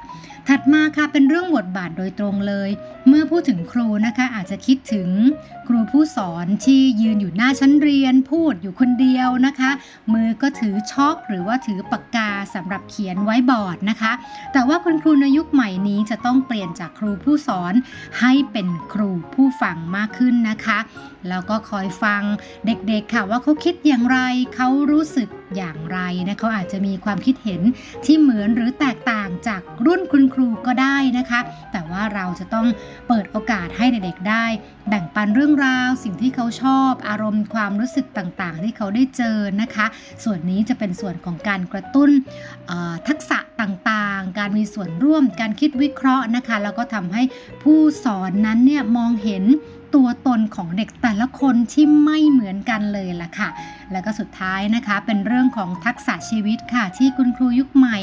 [0.48, 2.70] ถัดมาค่ะเป็นเรื่องบทบาทโดยตรงเลย
[3.08, 5.08] เมื่อพูดถึงครูนะคะอาจจะคิดถึง
[5.68, 9.70] ครูผู้สอนที่ยืนอยู่หน้าชั้นเรียนพูดอยู่คนเดียวนะคะ
[10.12, 14.12] มือก็ถือช็อกหรือว่าถือปากกาสำหรับเขียนไว้บอร์ดนะคะ
[14.52, 17.74] แต่ว่าคุณครูในยุคใหม่นี้จะต้องเปลี่ยนจากครูผู้สอน
[18.20, 20.78] ให้เป็นครูผู้ฟังมากขึ้นนะคะ
[21.28, 22.22] แล้วก็คอยฟัง
[22.66, 24.18] เด็กๆค่ะว่าเขาคิดอย่างไร
[24.54, 25.98] เขารู้สึก อย่างไร
[26.28, 27.60] นะเขาอาจจะมีความคิดเห็น
[28.04, 31.40] ที่เหมือนหรือแตกต่างจากรุ่นคุณครูก็ได้นะคะ
[31.72, 32.66] แต่ว่าเราจะต้อง
[33.08, 34.44] เปิดโอกาสให้เด็กๆได้
[34.88, 39.86] แบ่งปันเรื่องราว สิ่งที่เขาชอบ อารมณ์ความรู้สึกต่างๆ ที่เขาได้เจอนะคะ
[40.24, 42.10] ส่วนนี้จะเป็นส่วนของการกระตุ้น
[43.08, 47.22] ทักษะต่างๆ การมีส่วนร่วม การคิดวิเคราะห์นะคะ แล้วก็ทำให้
[47.62, 49.44] ผู้สอนนั้นเนี่ยมองเห็น
[49.94, 53.48] ตัวตนของเด็กแต่ละคนที่ไม่เหมือนกันเลยล่ะค่ะ
[53.92, 57.98] แล้วก็สุดท้ายนะคะเป็นเรื่องของทักษะชีวิตค่ะ ที่คุณครูยุคใหม่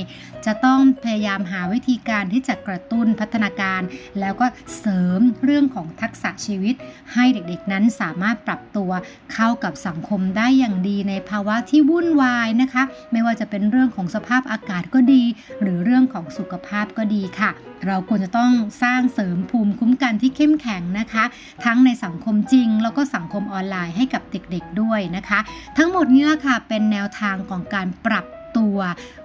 [0.45, 3.81] จะต้องพยายามหาวิธีการที่จะกระตุ้นพัฒนาการ
[4.19, 4.45] แล้วก็
[4.79, 6.75] เสริมเรื่องของทักษะชีวิต
[7.13, 8.91] ให้เด็กๆนั้นสามารถปรับตัว
[9.33, 15.23] เข้ากับสังคมได้อย่างดีในภาวะที่วุ่นวายนะคะ ไม่ว่าจะเป็นเรื่องของสภาพอากาศก็ดี
[15.61, 17.51] หรือเรื่องของสุขภาพก็ดีค่ะ
[17.87, 18.51] เราควรจะต้อง
[18.83, 21.23] สร้างเสริมภูมิคุ้มกันที่เข้มแข็งนะคะ
[21.65, 25.39] ทั้งในสังคมจริง แล้วก็สังคมออนไลน์ให้กับเด็กๆด้วยนะคะ
[25.77, 28.25] ทั้งหมดนี้ละค่ะเป็นแนวทางของการปรับ
[28.57, 28.79] ตัว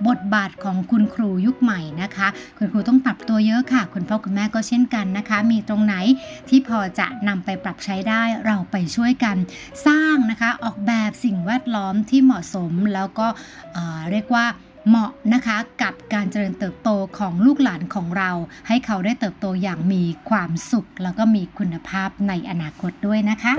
[0.09, 2.29] บทบาทของคุณครูยุคใหม่นะคะ
[2.59, 5.95] คุณครูต้องปรับตัวเยอะค่ะ คุณพ่อคุณแม่ก็เช่นกันนะคะ มีตรงไหน
[6.49, 9.37] ที่พอจะนำไปปรับใช้ได้เราไปช่วยกัน
[9.87, 13.27] สร้างนะคะออกแบบสิ่งแวดล้อมที่เหมาะสมแล้วก็
[14.11, 14.47] เรียกว่า
[14.89, 18.31] เหมาะนะคะกับการเจริญเติบโตของลูกหลานของเรา
[18.69, 23.55] ให้เขาได้เติบโตอย่างมีความสุข แล้วก็มีคุณภาพในอนาคตด้วยนะคะ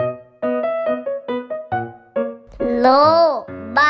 [2.79, 2.87] โล
[3.37, 3.39] ก
[3.73, 3.81] ใบ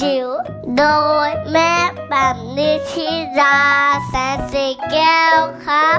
[0.00, 0.28] จิ๋ว
[0.76, 0.84] โด
[1.28, 1.74] ยแม่
[2.08, 3.08] แบบนิชิ
[3.40, 3.58] รา
[4.08, 5.90] แสนสีแก้วครั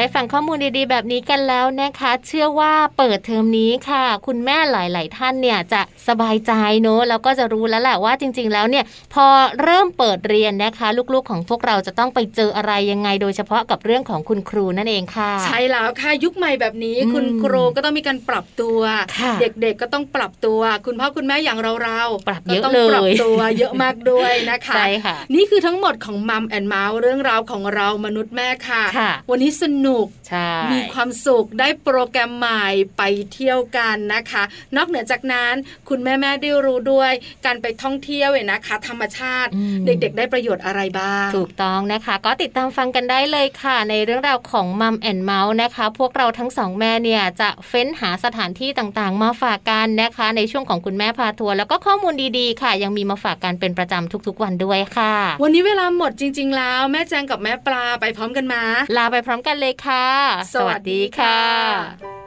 [0.00, 8.84] ได้ฟังข้อมูลดีๆ แบบนี้กันแล้วนะคะ เชื่อว่าเปิดเทอมนี้ค่ะ คุณแม่หลาย ๆ ท่านเนี่ยจะสบายใจเนอะแล้วก็จะรู้แล้วแหละว่าจริง ๆ แล้วเนี่ย
[9.14, 9.26] พอ
[9.62, 18.80] เริ่มเปิดเรียนนะคะ ลูกๆ ของพวกเราจะต้องไปเจออะไรยังไง โดยเฉพาะกับเรื่องของคุณครูนั่นเองค่ะ ใช่แล้วค่ะยุคใหม่แบบนี้อืมคุณครูก็ต้องมีการปรับตัว
[19.18, 32.66] ค่ะเด็กๆก็ต้องปรับตัว คุณพ่อคุณแม่อย่างเราๆปรับก็เยอะต้องเลยปรับตัวเยอะมากด้วยนะคะใช่ค่ะนี่คือทั้งหมดของมัมแอนเมาส์เรื่องราวของเรามนุษย์แม่ค่ะค่ะวันนี้สนุกใช่มีความสุขได้โปรแกรมใหม่
[32.98, 34.42] ไปเที่ยวกันนะคะ
[34.76, 35.54] นอกเหนือจากนั้น
[35.88, 37.12] คุณแม่แม่ๆได้รู้ด้วย
[37.46, 56.56] การไปท่องเที่ยวเนี่ยนะคะ ธรรมชาติอืมเด็ก ๆ ได้ประโยชน์อะไรบ้าง ถูกต้องนะคะ ก็ติดตามฟังกันได้เลยค่ะ ในเรื่องราวของมัมแอนเมาส์นะคะ พวกเราทั้งสองแม่เนี่ยจะเฟ้นหาสถานที่ต่างๆ มาฝากกันนะคะ ในช่วงของคุณแม่พาทัวร์แล้วก็ข้อมูลดีๆ ค่ะ ยังมีมาฝากกันเป็นประจำทุกๆ วันด้วยค่ะ วันนี้เวลาหมดจริง ๆ
[56.56, 58.62] แล้ว แม่แจงกับแม่ปลาไปพร้อมกันมา
[58.96, 60.08] ลาไปพร้อมกันเลยค่ะ
[60.54, 62.17] สวัสดีค่ะ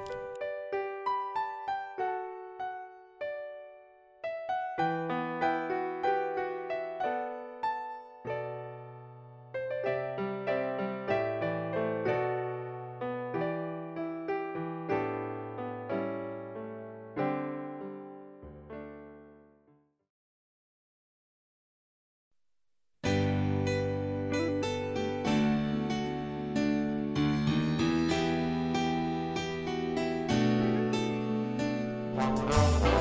[32.32, 33.01] Música